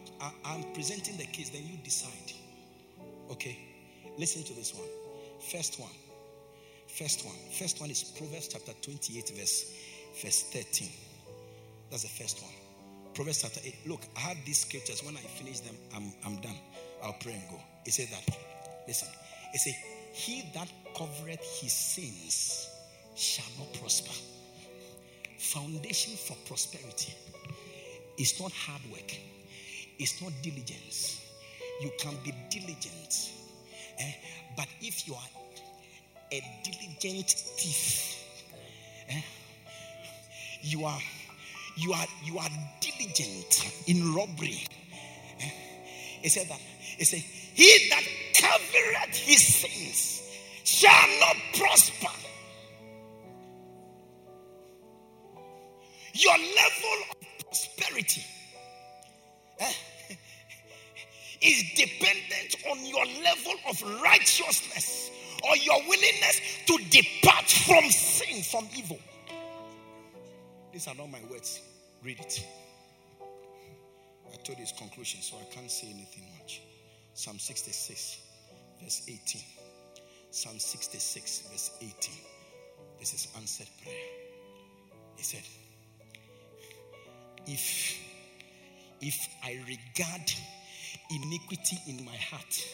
[0.45, 1.51] I'm presenting the case.
[1.51, 2.33] Then you decide.
[3.33, 3.59] Okay.
[4.17, 4.87] Listen to this one.
[5.51, 5.91] First one
[6.99, 7.35] First one.
[7.51, 9.75] First one is Proverbs chapter 28, verse,
[10.23, 10.89] verse 13.
[11.91, 12.53] That's the first one.
[13.15, 13.75] Proverbs chapter 8.
[13.87, 15.03] Look, I have these scriptures.
[15.03, 16.57] When I finish them, I'm, I'm done.
[17.03, 17.61] I'll pray and go.
[17.85, 18.39] It says that.
[18.87, 19.09] Listen.
[19.53, 19.75] It says,
[20.13, 22.71] He that covereth his sins
[23.17, 24.15] shall not prosper.
[25.39, 27.13] Foundation for prosperity
[28.19, 29.17] is not hard work,
[29.99, 31.21] it's not diligence.
[31.81, 33.33] You can be diligent.
[33.99, 34.13] Eh?
[34.57, 35.44] But if you are
[36.31, 38.25] a diligent thief.
[39.09, 39.21] Eh?
[40.63, 41.01] You are
[41.77, 42.49] you are you are
[42.81, 44.67] diligent in robbery.
[45.41, 45.51] Eh?
[46.23, 46.61] He said that
[46.97, 50.23] he said, He that covereth his sins
[50.65, 52.09] shall not prosper.
[56.15, 58.25] Your level of prosperity
[59.59, 59.73] eh,
[61.43, 65.11] is dependent on your level of righteousness
[65.49, 68.99] or your willingness to depart from sin, from evil.
[70.73, 71.61] These are not my words.
[72.03, 72.47] Read it.
[74.33, 76.63] I told you his conclusion, so I can't say anything much.
[77.15, 78.19] Psalm 66,
[78.83, 79.43] verse 18.
[80.31, 82.15] Psalm 66, verse 18.
[82.99, 83.97] This is answered prayer.
[85.17, 85.43] He said,
[87.47, 87.99] If
[89.01, 90.33] if I regard
[91.11, 92.67] iniquity in my heart,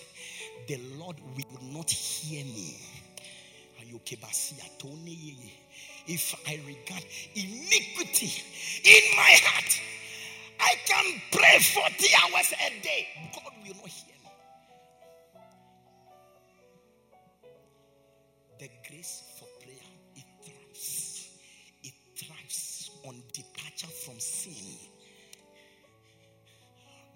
[0.69, 2.81] the Lord will not hear me.
[6.07, 7.05] If I regard
[7.35, 8.33] iniquity
[8.85, 9.81] in my heart,
[10.61, 13.09] I can pray 40 hours a day.
[13.35, 14.31] God will not hear me.
[18.59, 21.31] The grace for prayer, it thrives.
[21.85, 24.79] It thrives on departure from sin.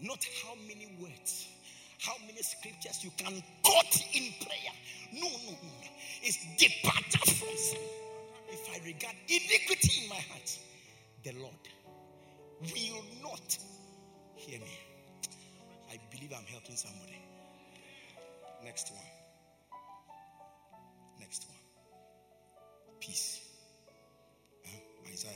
[0.01, 1.44] Not how many words,
[2.05, 4.75] how many scriptures you can quote in prayer.
[5.13, 5.89] No, no, no.
[6.23, 7.81] It's departure from sin.
[8.51, 10.59] If I regard iniquity in my heart,
[11.23, 11.69] the Lord
[12.61, 13.59] will not
[14.37, 14.79] hear me.
[15.91, 17.19] I believe I'm helping somebody.
[18.65, 19.01] Next one.
[21.21, 21.59] Next one.
[23.01, 23.41] Peace.
[25.11, 25.31] Isaiah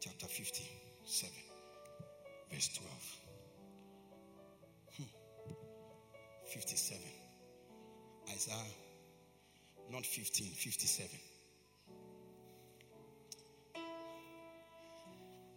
[0.00, 1.30] chapter 57,
[2.50, 3.27] verse 12.
[6.48, 6.98] 57.
[8.30, 8.56] Isaiah,
[9.92, 11.18] not 15, 57.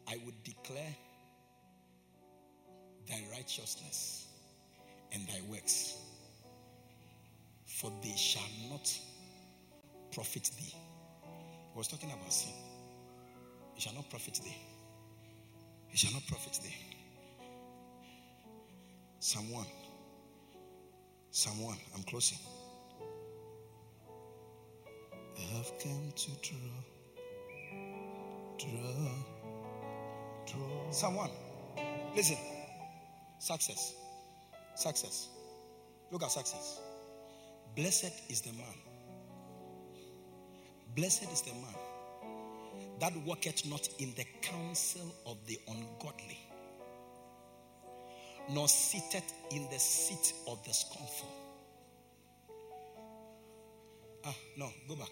[0.07, 0.95] I would declare
[3.09, 4.27] thy righteousness
[5.13, 5.95] and thy works,
[7.65, 8.93] for they shall not
[10.11, 10.73] profit thee.
[10.73, 12.53] He was talking about sin.
[13.77, 14.57] It shall not profit thee.
[15.91, 16.75] It shall not profit thee.
[19.49, 19.65] 1.
[21.31, 21.77] 1.
[21.95, 22.37] I'm closing.
[25.37, 26.69] I have come to draw,
[28.59, 29.31] draw
[30.91, 31.29] Someone,
[32.15, 32.37] listen.
[33.39, 33.95] Success.
[34.75, 35.29] Success.
[36.11, 36.81] Look at success.
[37.75, 38.75] Blessed is the man.
[40.95, 41.75] Blessed is the man
[42.99, 46.37] that walketh not in the counsel of the ungodly,
[48.49, 51.29] nor seated in the seat of the scornful.
[54.25, 55.11] Ah, no, go back.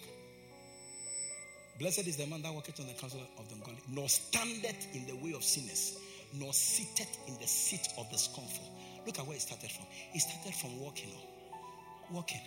[1.80, 5.06] Blessed is the man that walketh on the counsel of the ungodly, nor standeth in
[5.08, 5.98] the way of sinners,
[6.34, 8.66] nor seated in the seat of the scornful.
[9.06, 9.86] Look at where it started from.
[10.14, 11.10] It started from walking.
[11.10, 12.16] on.
[12.16, 12.42] Walking.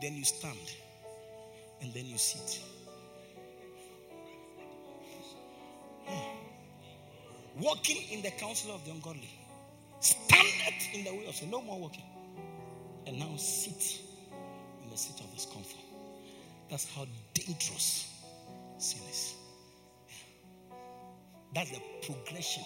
[0.00, 0.56] Then you stand.
[1.82, 2.60] And then you sit.
[7.60, 9.30] Walking in the counsel of the ungodly.
[10.00, 11.50] Standeth in the way of sin.
[11.50, 12.04] No more walking.
[13.06, 14.00] And now sit
[14.82, 15.80] in the seat of scornful.
[16.70, 18.12] That's how dangerous
[18.78, 19.34] sin is.
[21.54, 22.64] That's the progression.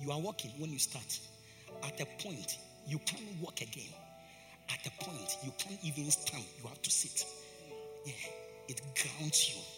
[0.00, 1.18] You are walking when you start.
[1.82, 3.92] At a point, you can't walk again.
[4.68, 6.44] At a point, you can't even stand.
[6.62, 7.24] You have to sit.
[8.04, 8.12] Yeah,
[8.68, 9.75] it grounds you.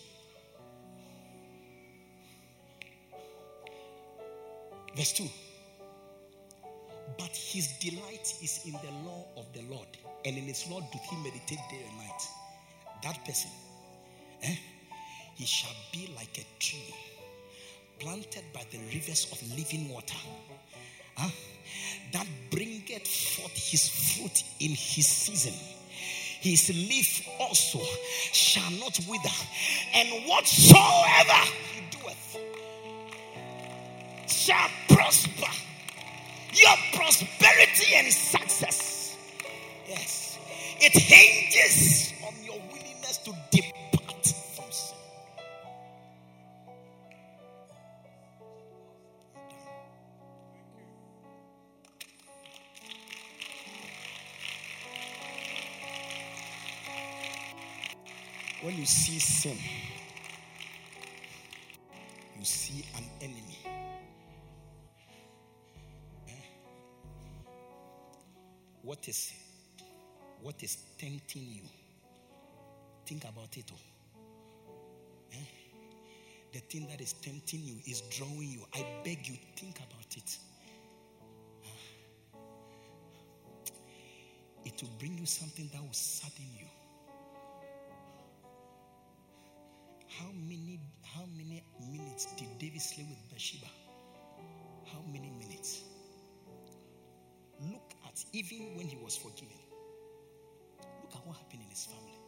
[4.99, 5.25] Verse 2.
[7.17, 9.89] But his delight is in the law of the Lord,
[10.27, 12.23] and in his law doth he meditate day and night
[13.03, 13.51] that person,
[14.43, 14.57] eh,
[15.35, 16.95] he shall be like a tree
[18.01, 20.17] planted by the rivers of living water.
[21.17, 21.31] Huh?
[22.13, 25.55] That bringeth forth his fruit in his season.
[26.41, 27.81] His leaf also
[28.33, 29.37] shall not wither,
[29.95, 31.88] and whatsoever he
[34.49, 35.53] shall prosper.
[36.55, 39.15] Your prosperity and success,
[39.87, 40.39] yes,
[40.81, 44.27] it hinges on your willingness to depart
[44.57, 44.97] from sin.
[58.63, 59.59] When you see sin,
[68.89, 69.35] What is
[70.41, 71.69] what is tempting you?
[73.05, 73.71] Think about it.
[73.71, 75.31] Oh.
[75.31, 75.45] Eh?
[76.55, 78.65] The thing that is tempting you is drawing you.
[78.75, 80.39] I beg you, think about it.
[84.65, 86.67] It will bring you something that will sadden you.
[90.19, 91.63] How many how many
[91.93, 93.67] minutes did David sleep with Bathsheba?
[94.87, 95.31] How many
[98.33, 99.59] even when he was forgiven.
[101.03, 102.19] Look at what happened in his family.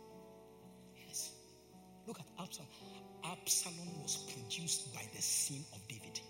[0.97, 1.33] Yes.
[2.07, 2.69] Look at Absalom.
[3.25, 6.21] Absalom was produced by the sin of David.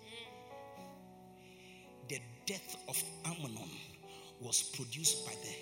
[2.11, 3.57] the death of Amnon
[4.41, 5.55] was produced by the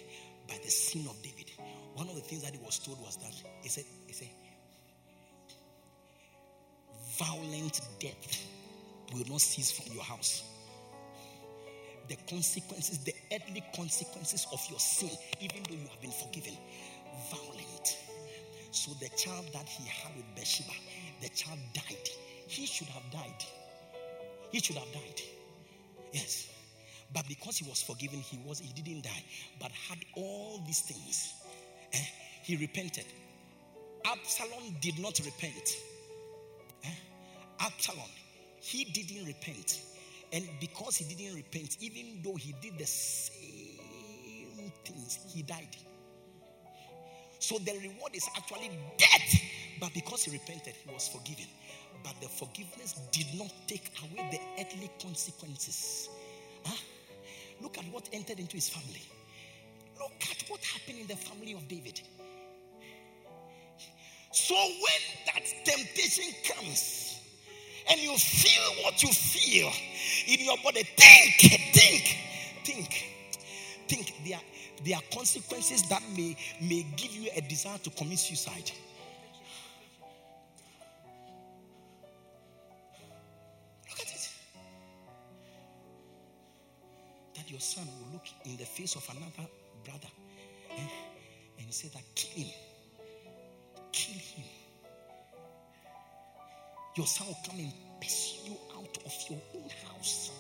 [0.49, 1.51] by the sin of David.
[1.95, 4.29] One of the things that he was told was that he said, he said,
[7.19, 8.47] violent death
[9.13, 10.43] will not cease from your house.
[12.09, 15.11] The consequences, the earthly consequences of your sin,
[15.41, 16.55] even though you have been forgiven,
[17.31, 17.99] violent.
[18.71, 20.73] So the child that he had with Bathsheba,
[21.21, 22.09] the child died.
[22.47, 23.45] He should have died.
[24.51, 25.21] He should have died.
[26.13, 26.49] Yes.
[27.13, 29.25] But because he was forgiven, he was he didn't die,
[29.61, 31.35] but had all these things.
[31.93, 32.05] Eh?
[32.43, 33.07] He repented.
[34.05, 35.77] Absalom did not repent.
[36.85, 36.89] Eh?
[37.61, 38.11] Absalom,
[38.61, 39.81] he didn't repent.
[40.33, 45.77] And because he didn't repent, even though he did the same things, he died.
[47.39, 49.43] So the reward is actually death.
[49.81, 51.47] But because he repented, he was forgiven.
[52.03, 56.09] But the forgiveness did not take away the earthly consequences.
[56.65, 56.77] Huh?
[57.63, 59.03] Look at what entered into his family.
[59.99, 62.01] Look at what happened in the family of David.
[64.33, 67.08] So when that temptation comes
[67.91, 69.71] and you feel what you feel
[70.27, 71.35] in your body, think,
[71.73, 72.19] think,
[72.65, 73.07] think,
[73.89, 74.15] think.
[74.27, 74.43] There are,
[74.85, 78.71] there are consequences that may, may give you a desire to commit suicide.
[83.89, 84.31] Look at it.
[87.37, 89.49] That your son will look in the face of another
[89.85, 90.09] brother
[90.77, 90.83] eh,
[91.61, 92.55] and say that kill him.
[93.93, 94.58] Kill him.
[96.99, 100.33] Your son will come and pursue you out of your own house.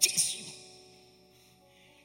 [0.00, 0.46] Chase you.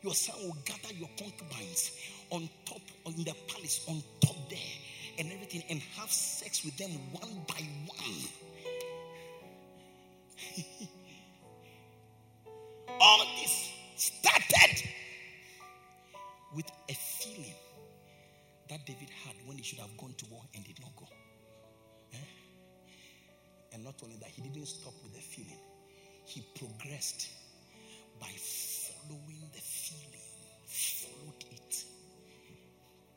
[0.02, 1.92] Your son will gather your concubines
[2.32, 4.60] on top, in the palace, on top there,
[5.20, 8.28] and everything, and have sex with them one by one.
[23.94, 25.60] not only that, he didn't stop with the feeling,
[26.26, 27.30] he progressed
[28.20, 30.22] by following the feeling,
[30.66, 31.86] followed it.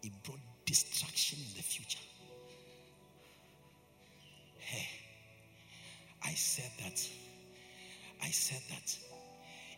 [0.03, 1.99] It brought destruction in the future.
[4.59, 4.89] Hey,
[6.25, 7.09] I said that.
[8.23, 8.97] I said that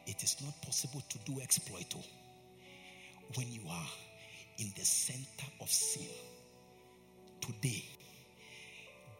[0.06, 2.04] it is not possible to do exploit oh,
[3.34, 3.88] when you are
[4.58, 6.08] in the center of sin.
[7.40, 7.84] Today,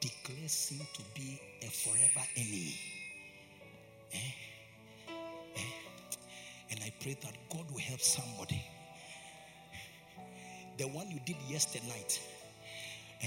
[0.01, 2.75] declare sin to be a forever enemy.
[4.13, 4.19] Eh?
[5.57, 5.61] Eh?
[6.71, 8.65] And I pray that God will help somebody.
[10.77, 12.21] The one you did yesterday night,
[13.23, 13.27] eh,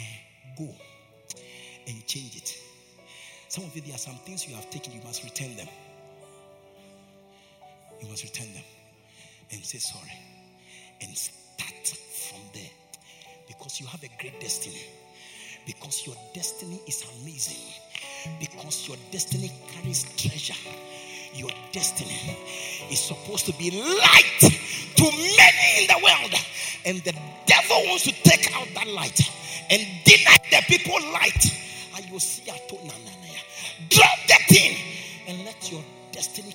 [0.58, 0.70] go
[1.88, 2.58] and change it.
[3.50, 5.68] Some of you, there are some things you have taken, you must return them.
[8.02, 8.64] You must return them
[9.52, 10.12] and say sorry
[11.02, 12.70] and start from there
[13.48, 14.86] because you have a great destiny.
[15.66, 17.62] Because your destiny is amazing.
[18.40, 20.58] Because your destiny carries treasure.
[21.34, 22.38] Your destiny
[22.90, 26.34] is supposed to be light to many in the world.
[26.86, 27.14] And the
[27.46, 29.20] devil wants to take out that light
[29.70, 31.46] and deny the people light.
[31.96, 32.92] And you see, I told
[33.90, 34.78] drop that thing
[35.28, 36.54] and let your destiny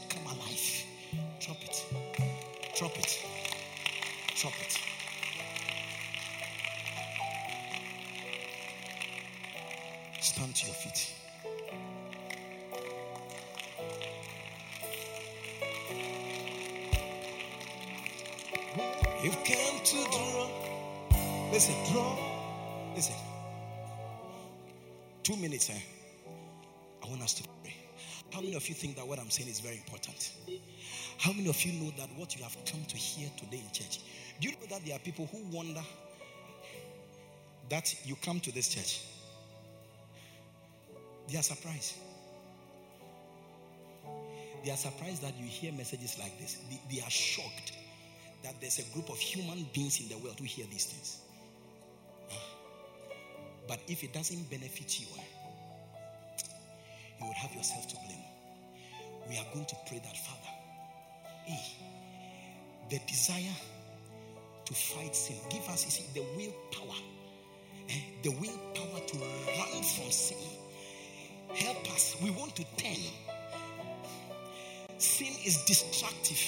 [21.57, 22.15] Listen, draw.
[22.95, 23.15] Listen.
[25.23, 25.81] Two minutes, eh?
[27.03, 27.74] I want us to pray.
[28.31, 30.33] How many of you think that what I'm saying is very important?
[31.16, 34.01] How many of you know that what you have come to hear today in church?
[34.39, 35.81] Do you know that there are people who wonder
[37.70, 39.07] that you come to this church?
[41.33, 41.95] They are surprised.
[44.62, 46.59] They are surprised that you hear messages like this.
[46.69, 47.73] They, they are shocked
[48.43, 51.23] that there's a group of human beings in the world who hear these things.
[53.68, 55.06] But if it doesn't benefit you,
[57.20, 58.24] you would have yourself to blame.
[59.28, 60.52] We are going to pray that, Father,
[61.44, 61.60] hey,
[62.90, 63.56] the desire
[64.64, 66.97] to fight sin, give us see, the willpower,
[67.88, 70.38] eh, the willpower to run from sin.
[71.55, 72.16] Help us.
[72.22, 73.01] We want to turn.
[74.98, 76.40] Sin is destructive.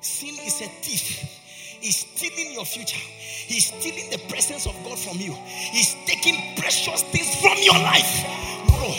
[0.00, 1.45] Sin is a thief.
[1.80, 2.96] He's stealing your future.
[2.96, 5.32] He's stealing the presence of God from you.
[5.44, 8.24] He's taking precious things from your life.
[8.68, 8.92] No,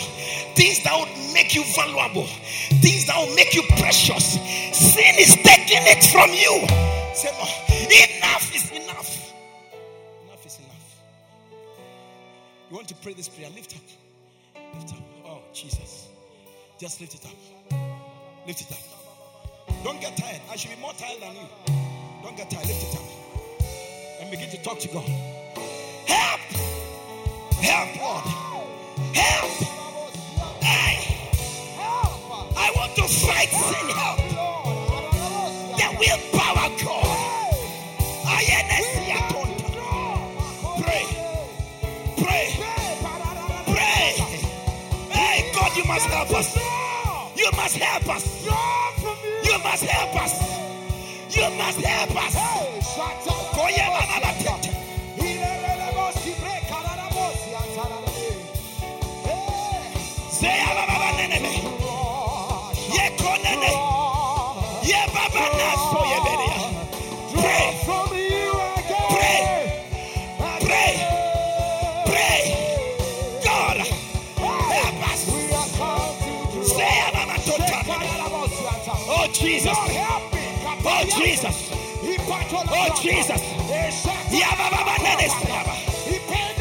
[0.54, 2.26] things that would make you valuable,
[2.80, 4.38] things that will make you precious.
[4.72, 6.66] Sin is taking it from you.
[7.14, 7.46] Say, no,
[8.18, 9.32] enough is enough.
[10.24, 11.02] Enough is enough.
[12.70, 13.50] You want to pray this prayer?
[13.54, 14.62] Lift up.
[14.74, 15.00] Lift up.
[15.26, 16.08] Oh, Jesus.
[16.78, 17.78] Just lift it up.
[18.46, 19.84] Lift it up.
[19.84, 20.40] Don't get tired.
[20.50, 21.77] I should be more tired than you.
[22.22, 22.66] Don't get tired.
[22.66, 23.04] Lift it up.
[24.20, 25.04] And begin to talk to God.
[26.06, 26.40] Help!
[27.62, 28.24] Help, Lord.
[29.14, 29.50] Help!
[30.62, 30.96] Hey!
[31.76, 32.56] Help.
[32.56, 33.88] I want to fight sin.
[33.96, 34.18] Help!
[35.78, 37.28] The willpower, God.
[38.26, 38.44] I
[40.82, 41.04] Pray.
[42.16, 42.54] Pray.
[43.66, 44.10] Pray.
[45.10, 46.56] Hey, God, you must help us.
[47.36, 48.46] You must help us.
[49.44, 50.67] You must help us.
[51.30, 52.34] You must help us.
[53.54, 53.84] Koye
[82.80, 83.42] Oh Jesus.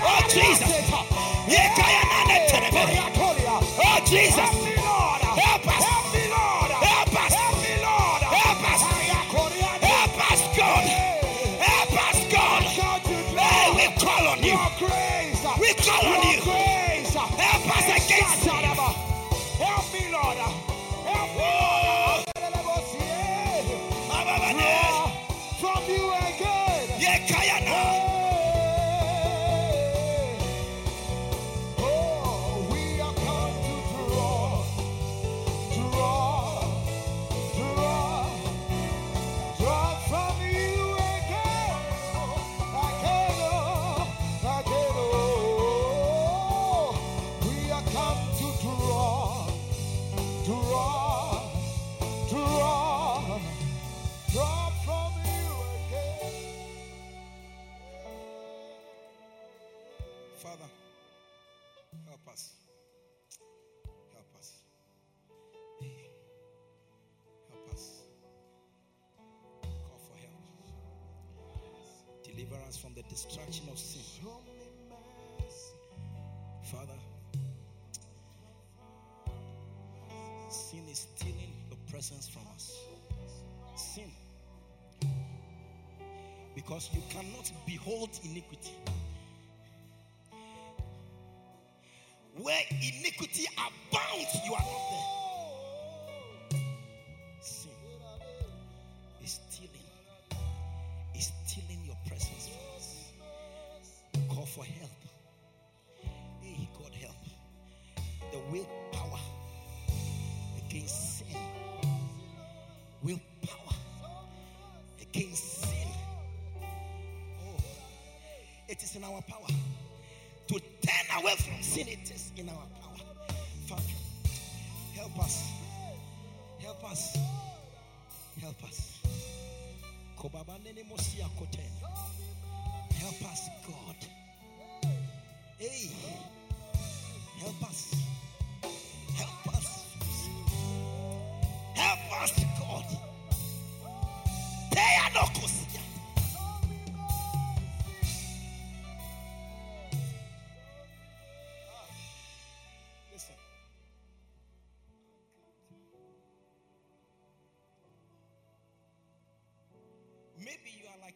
[0.02, 0.72] Oh Jesus.
[3.80, 4.57] Oh Jesus.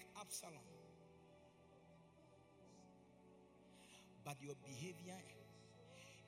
[0.02, 0.53] Like Absalom.
[4.26, 5.18] But your behavior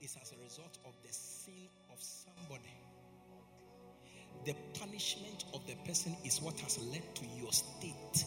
[0.02, 2.76] is as a result of the sin of somebody.
[4.46, 8.26] The punishment of the person is what has led to your state.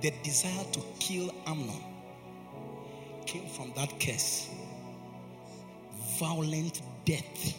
[0.00, 1.82] The desire to kill Amnon
[3.26, 4.48] came from that curse.
[6.18, 7.58] Violent death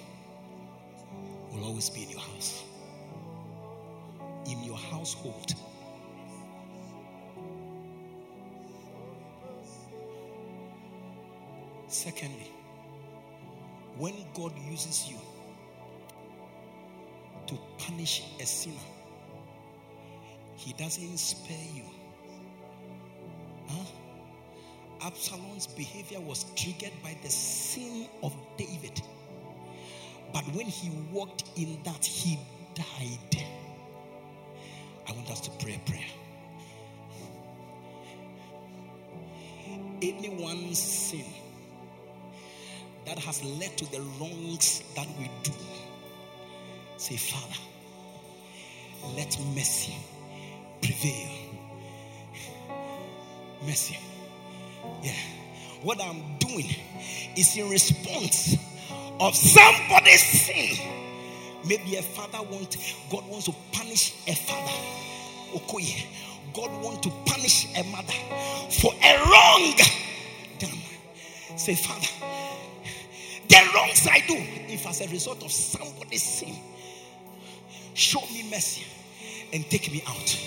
[1.51, 2.63] will always be in your house,
[4.91, 5.53] household.
[11.87, 12.51] Secondly,
[13.97, 15.17] when God uses you
[17.47, 18.75] to punish a sinner,
[20.55, 21.83] He doesn't spare you.
[23.67, 23.85] Huh?
[25.01, 29.01] Absalom's behavior was triggered by the sin of David.
[30.33, 32.37] But when he walked in that, he
[32.75, 33.48] died.
[35.30, 36.06] Us to pray a prayer.
[40.01, 41.26] Anyone's sin
[43.06, 45.51] that has led to the wrongs that we do,
[46.97, 47.60] say, Father,
[49.15, 49.95] let mercy
[50.81, 51.30] prevail.
[53.65, 53.97] Mercy.
[55.03, 55.14] Yeah.
[55.84, 56.69] What I'm doing
[57.38, 58.56] is in response
[59.19, 60.77] of somebody's sin.
[61.68, 62.77] Maybe a father wants,
[63.11, 64.98] God wants to punish a father.
[65.53, 66.05] Okoye.
[66.53, 68.13] God wants to punish a mother
[68.81, 69.73] for a wrong
[70.59, 71.57] done.
[71.57, 72.07] Say, Father,
[73.47, 74.35] the wrongs I do,
[74.71, 76.55] if as a result of somebody's sin,
[77.93, 78.85] show me mercy
[79.53, 80.39] and take me out.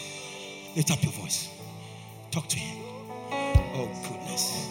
[0.74, 1.48] Lift up your voice.
[2.30, 2.84] Talk to him.
[3.74, 4.68] Oh, goodness.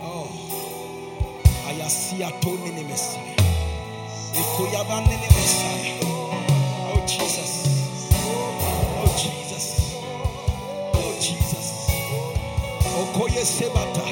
[0.00, 1.42] Oh.
[1.66, 3.36] Ayasia Tony Messiah.
[5.34, 6.17] Messiah.
[13.56, 14.04] Sebata.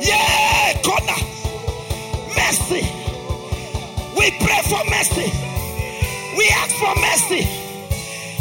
[0.00, 1.20] Yeah, corner.
[2.36, 2.82] Mercy.
[4.16, 5.30] We pray for mercy.
[6.36, 7.42] We ask for mercy.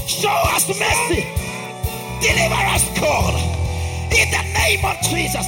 [0.08, 1.28] Show us mercy.
[2.22, 3.36] Deliver us, God.
[4.12, 5.48] In the name of Jesus.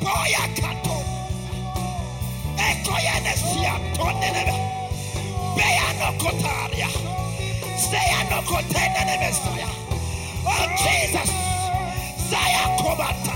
[0.00, 0.96] Boya kato.
[3.96, 4.56] Tonenebe.
[5.56, 7.03] Beya no kotaria.
[7.94, 9.70] Seya no kotenene mesaya.
[10.42, 11.30] Oh Jesus.
[12.26, 13.33] Saya kobatante.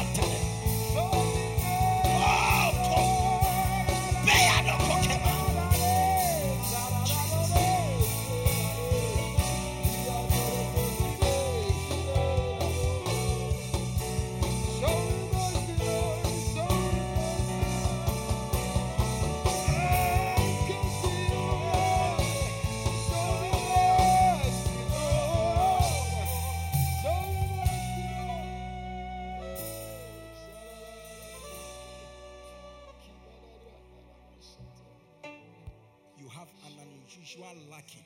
[37.50, 38.04] Unusual lacking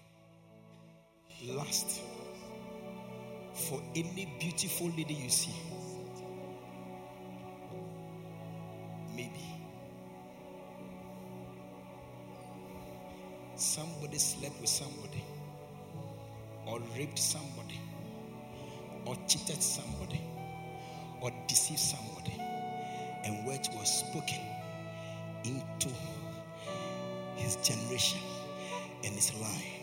[1.56, 2.01] lust
[3.55, 5.55] for any beautiful lady you see.
[9.14, 9.44] Maybe
[13.56, 15.24] somebody slept with somebody,
[16.66, 17.81] or raped somebody,
[19.06, 20.20] or cheated somebody,
[21.20, 22.36] or deceived somebody,
[23.24, 24.40] and words were spoken
[25.44, 25.89] into
[27.36, 28.20] his generation
[29.05, 29.83] and his line.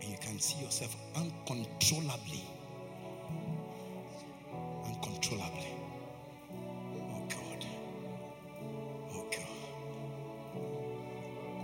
[0.00, 2.44] And you can see yourself uncontrollably.
[4.86, 5.74] Uncontrollably.
[6.94, 7.66] Oh God.
[9.14, 9.86] Oh God.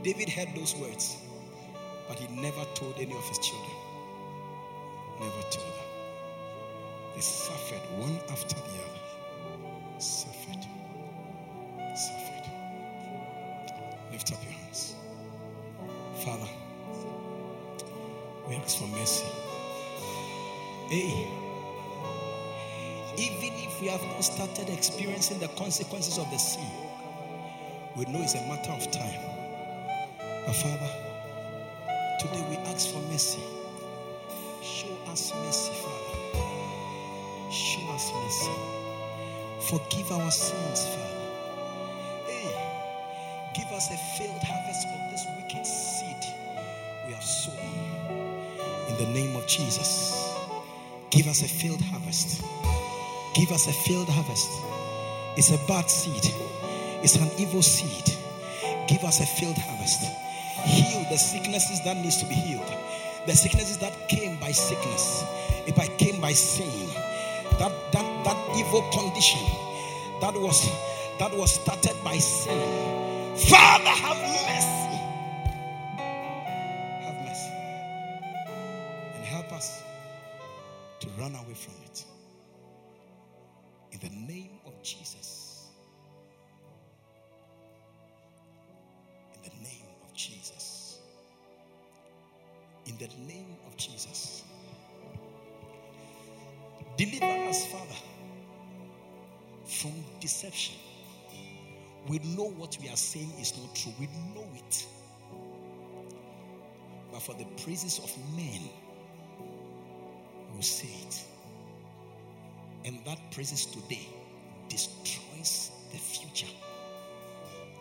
[0.04, 1.16] David heard those words,
[2.08, 3.76] but he never told any of his children.
[5.20, 5.88] Never told them.
[7.14, 9.00] They suffered one after the other.
[24.22, 26.66] Started experiencing the consequences of the sin,
[27.96, 29.20] we know it's a matter of time.
[30.46, 30.90] But Father,
[32.18, 33.40] today we ask for mercy.
[34.62, 36.42] Show us mercy, Father.
[37.50, 38.50] Show us mercy.
[39.60, 41.28] Forgive our sins, Father.
[42.26, 42.54] Hey,
[43.54, 46.34] give us a failed harvest of this wicked seed
[47.06, 47.54] we have sown.
[48.88, 50.34] In the name of Jesus,
[51.10, 52.42] give us a failed harvest.
[53.38, 54.50] Give us a failed harvest.
[55.36, 56.34] It's a bad seed,
[57.04, 58.16] it's an evil seed.
[58.88, 60.02] Give us a failed harvest.
[60.66, 62.66] Heal the sicknesses that needs to be healed.
[63.26, 65.24] The sicknesses that came by sickness,
[65.68, 66.88] if I came by sin,
[67.60, 69.46] that that that evil condition
[70.20, 70.68] that was
[71.20, 72.58] that was started by sin.
[73.36, 74.27] Father, have
[84.82, 85.68] Jesus.
[89.34, 90.98] In the name of Jesus.
[92.86, 94.44] In the name of Jesus.
[96.96, 98.00] Deliver us, Father,
[99.66, 100.74] from deception.
[102.08, 103.92] We know what we are saying is not true.
[104.00, 104.86] We know it.
[107.12, 108.70] But for the praises of men,
[110.54, 111.24] will say it.
[112.84, 114.08] And that praises today
[114.68, 116.52] destroys the future.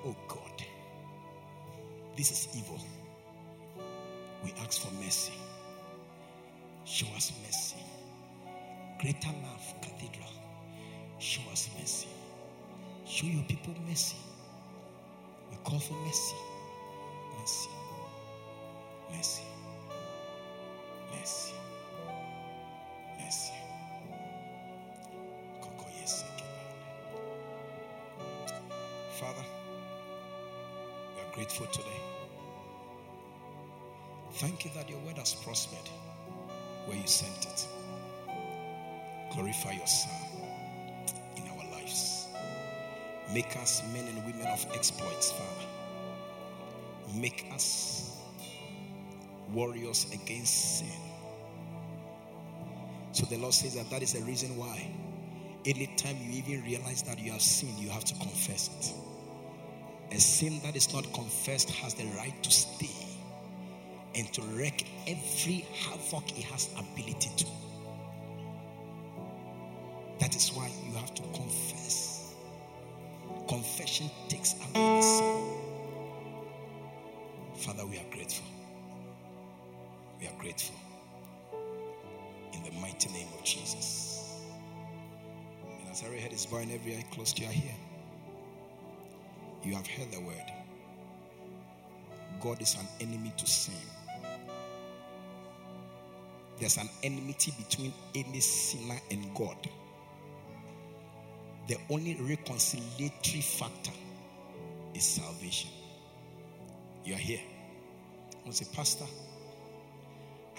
[0.05, 0.63] Oh God,
[2.15, 2.79] this is evil.
[4.43, 5.33] We ask for mercy.
[6.85, 7.77] Show us mercy.
[8.99, 10.29] Greater love, Cathedral.
[11.19, 12.07] Show us mercy.
[13.05, 14.17] Show your people mercy.
[15.51, 16.35] We call for mercy.
[17.39, 17.69] Mercy.
[19.11, 19.43] Mercy.
[21.11, 21.53] Mercy.
[31.57, 31.97] Grateful today.
[34.33, 35.89] Thank you that your word has prospered
[36.85, 37.67] where you sent it.
[39.33, 40.11] Glorify your Son
[41.35, 42.27] in our lives.
[43.33, 45.67] Make us men and women of exploits, Father.
[47.15, 48.17] Make us
[49.53, 51.01] warriors against sin.
[53.11, 54.91] So the Lord says that that is the reason why
[55.65, 59.06] anytime you even realize that you have sinned, you have to confess it.
[60.11, 63.07] A sin that is not confessed has the right to stay
[64.15, 67.45] and to wreak every havoc it has ability to.
[70.19, 72.33] That is why you have to confess.
[73.47, 75.43] Confession takes away the sin.
[77.55, 78.47] Father, we are grateful.
[80.19, 80.75] We are grateful.
[82.53, 84.41] In the mighty name of Jesus.
[85.79, 87.75] And as every head is bowing, every eye closed, you are here.
[89.67, 90.53] You have heard the word.
[92.39, 93.73] God is an enemy to sin.
[96.57, 99.57] There's an enmity between any sinner and God.
[101.67, 103.91] The only reconciliatory factor
[104.93, 105.69] is salvation.
[107.03, 107.41] You are here.
[108.47, 109.05] I say, Pastor,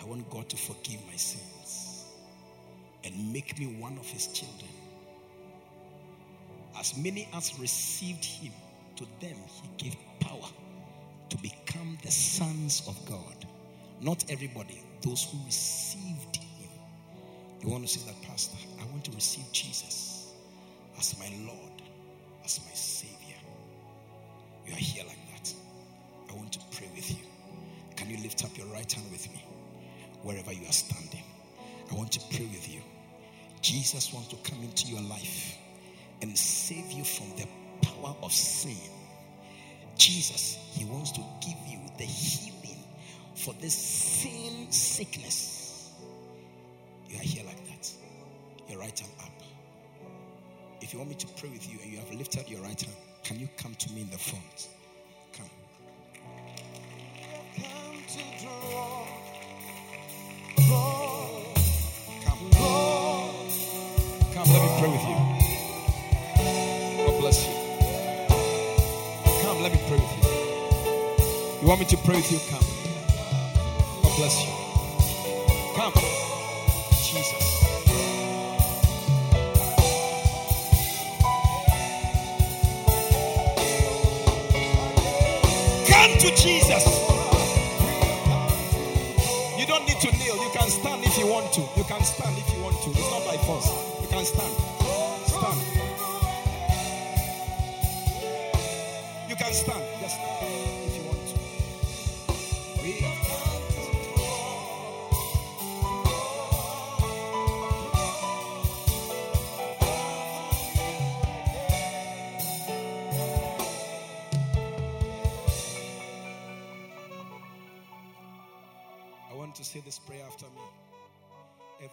[0.03, 2.05] I want God to forgive my sins
[3.05, 4.71] and make me one of his children.
[6.79, 8.53] As many as received him,
[8.99, 10.49] to them he gave power
[11.29, 13.47] to become the sons of God.
[14.01, 16.69] Not everybody, those who received him.
[17.63, 18.57] You want to say that, Pastor?
[18.81, 20.33] I want to receive Jesus
[20.99, 21.83] as my Lord,
[22.45, 23.37] as my Savior.
[24.67, 25.55] You are here like that.
[26.31, 27.25] I want to pray with you.
[27.95, 29.45] Can you lift up your right hand with me
[30.23, 31.23] wherever you are standing?
[31.91, 32.81] I want to pray with you.
[33.61, 35.57] Jesus wants to come into your life
[36.21, 37.47] and save you from the
[37.89, 38.77] power of sin.
[39.97, 42.83] Jesus, He wants to give you the healing
[43.35, 45.93] for this sin sickness.
[47.09, 47.91] You are here like that.
[48.69, 49.33] Your right hand up.
[50.81, 52.97] If you want me to pray with you and you have lifted your right hand,
[53.25, 54.69] can you come to me in the front?
[71.69, 71.77] You.
[71.77, 72.39] Want me to pray with you?
[72.49, 72.65] Come.
[74.03, 74.53] God bless you.
[75.77, 75.93] Come.
[77.05, 77.41] Jesus.
[85.91, 86.85] Come to Jesus.
[89.59, 90.37] You don't need to kneel.
[90.37, 91.61] You can stand if you want to.
[91.77, 92.91] You can stand if you want to.
[92.91, 93.69] It's not by force.
[94.01, 94.55] You can stand.
[95.27, 95.61] Stand.
[99.29, 99.85] You can stand.
[100.01, 100.48] Just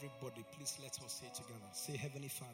[0.05, 1.65] Everybody, please let us say together.
[1.71, 2.51] Say, Heavenly Father,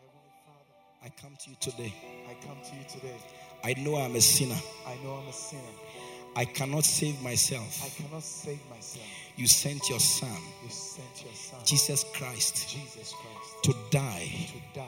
[0.00, 1.94] Heavenly Father, I come to you today.
[2.28, 3.16] I come to you today.
[3.62, 4.58] I know I'm a sinner.
[4.84, 5.62] I know I'm a sinner.
[6.34, 7.84] I cannot save myself.
[7.84, 9.04] I cannot save myself.
[9.36, 10.28] You sent your Son,
[10.64, 14.86] You sent your Son, Jesus Christ, Jesus Christ, to die to die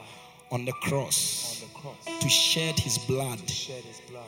[0.51, 4.23] on the cross, on the cross, to shed his blood, to shed his blood,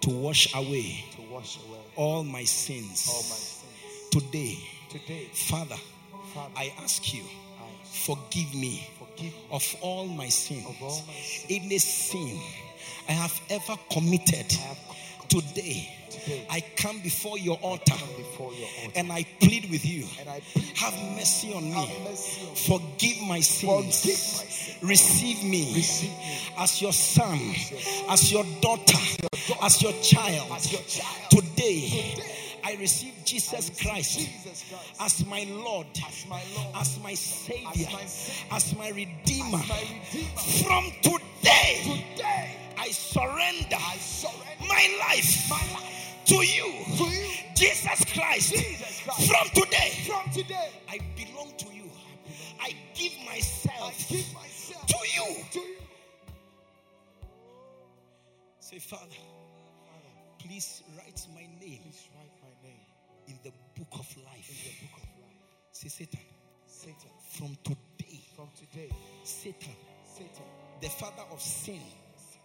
[0.00, 3.06] to wash away to wash away all my sins.
[3.08, 4.10] all my sins.
[4.10, 4.58] Today,
[4.90, 5.76] Today, Father,
[6.34, 7.22] Father, I ask you,
[7.84, 10.64] forgive me forgive of all my sins.
[10.66, 12.38] all my sins Any sin
[13.08, 14.78] I have ever committed, have
[15.28, 15.98] today
[16.50, 17.94] I come before your altar
[18.94, 20.04] and I plead with you.
[20.76, 21.86] Have mercy on me.
[22.66, 24.78] Forgive my sins.
[24.82, 25.76] Receive me
[26.58, 27.38] as your son,
[28.10, 28.98] as your daughter,
[29.62, 30.60] as your child.
[31.30, 32.14] Today,
[32.68, 34.28] I receive Jesus Christ
[35.00, 38.54] as my Lord, as my Lord, as my Savior, As my Savior.
[38.56, 39.58] as my Redeemer.
[39.58, 40.40] as my Redeemer.
[40.64, 43.78] From today, I surrender
[44.68, 46.84] my life to you.
[47.56, 48.54] Jesus Christ.
[49.26, 51.90] From today, From today, I belong to you.
[52.60, 55.36] I give myself give myself to you.
[55.52, 55.76] to you.
[58.60, 59.16] Say, Father,
[60.38, 60.82] please
[67.38, 68.90] from today, from today,
[69.22, 69.74] Satan,
[70.04, 70.42] Satan,
[70.80, 71.80] the father of sin,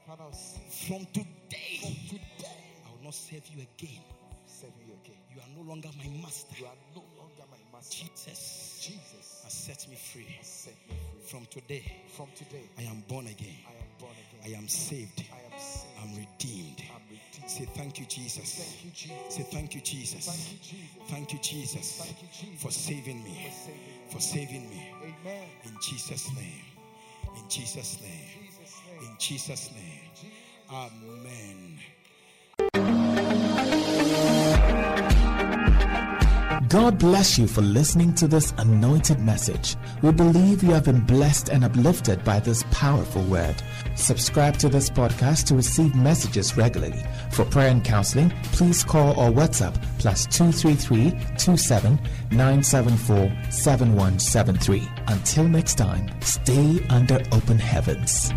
[0.05, 4.01] Father of sin, from today, from today, I will not serve you again.
[4.45, 5.17] save me again.
[5.33, 6.55] You are no longer my master.
[6.59, 8.05] You are no longer my master.
[8.05, 10.27] Jesus Jesus has set me free.
[10.37, 11.25] has set me free.
[11.25, 11.83] From today,
[12.15, 13.57] From today, I am born again.
[13.65, 14.53] I am born again.
[14.53, 15.23] I am saved.
[15.33, 15.87] I am saved.
[16.03, 16.83] I'm redeemed.
[16.93, 17.49] I'm redeemed.
[17.49, 18.59] Say thank you, Jesus.
[18.59, 19.35] Thank you, Jesus.
[19.35, 20.25] Say thank you, Jesus.
[20.27, 21.09] Thank you, Jesus.
[21.09, 22.61] Thank you, Jesus, Thank you, Jesus.
[22.61, 23.47] for saving me.
[23.49, 24.02] for saving me.
[24.09, 24.91] For saving me.
[25.01, 25.49] Amen.
[25.65, 26.65] In Jesus' name.
[27.35, 28.11] In Jesus' name.
[28.39, 29.09] Jesus' name.
[29.09, 30.03] In Jesus' name.
[30.71, 31.79] Amen.
[36.69, 39.75] God bless you for listening to this anointed message.
[40.01, 43.61] We believe you have been blessed and uplifted by this powerful word.
[43.95, 47.03] Subscribe to this podcast to receive messages regularly.
[47.31, 51.99] For prayer and counseling, please call or WhatsApp plus 233 27
[52.31, 54.87] 974 7173.
[55.07, 58.31] Until next time, stay under open heavens.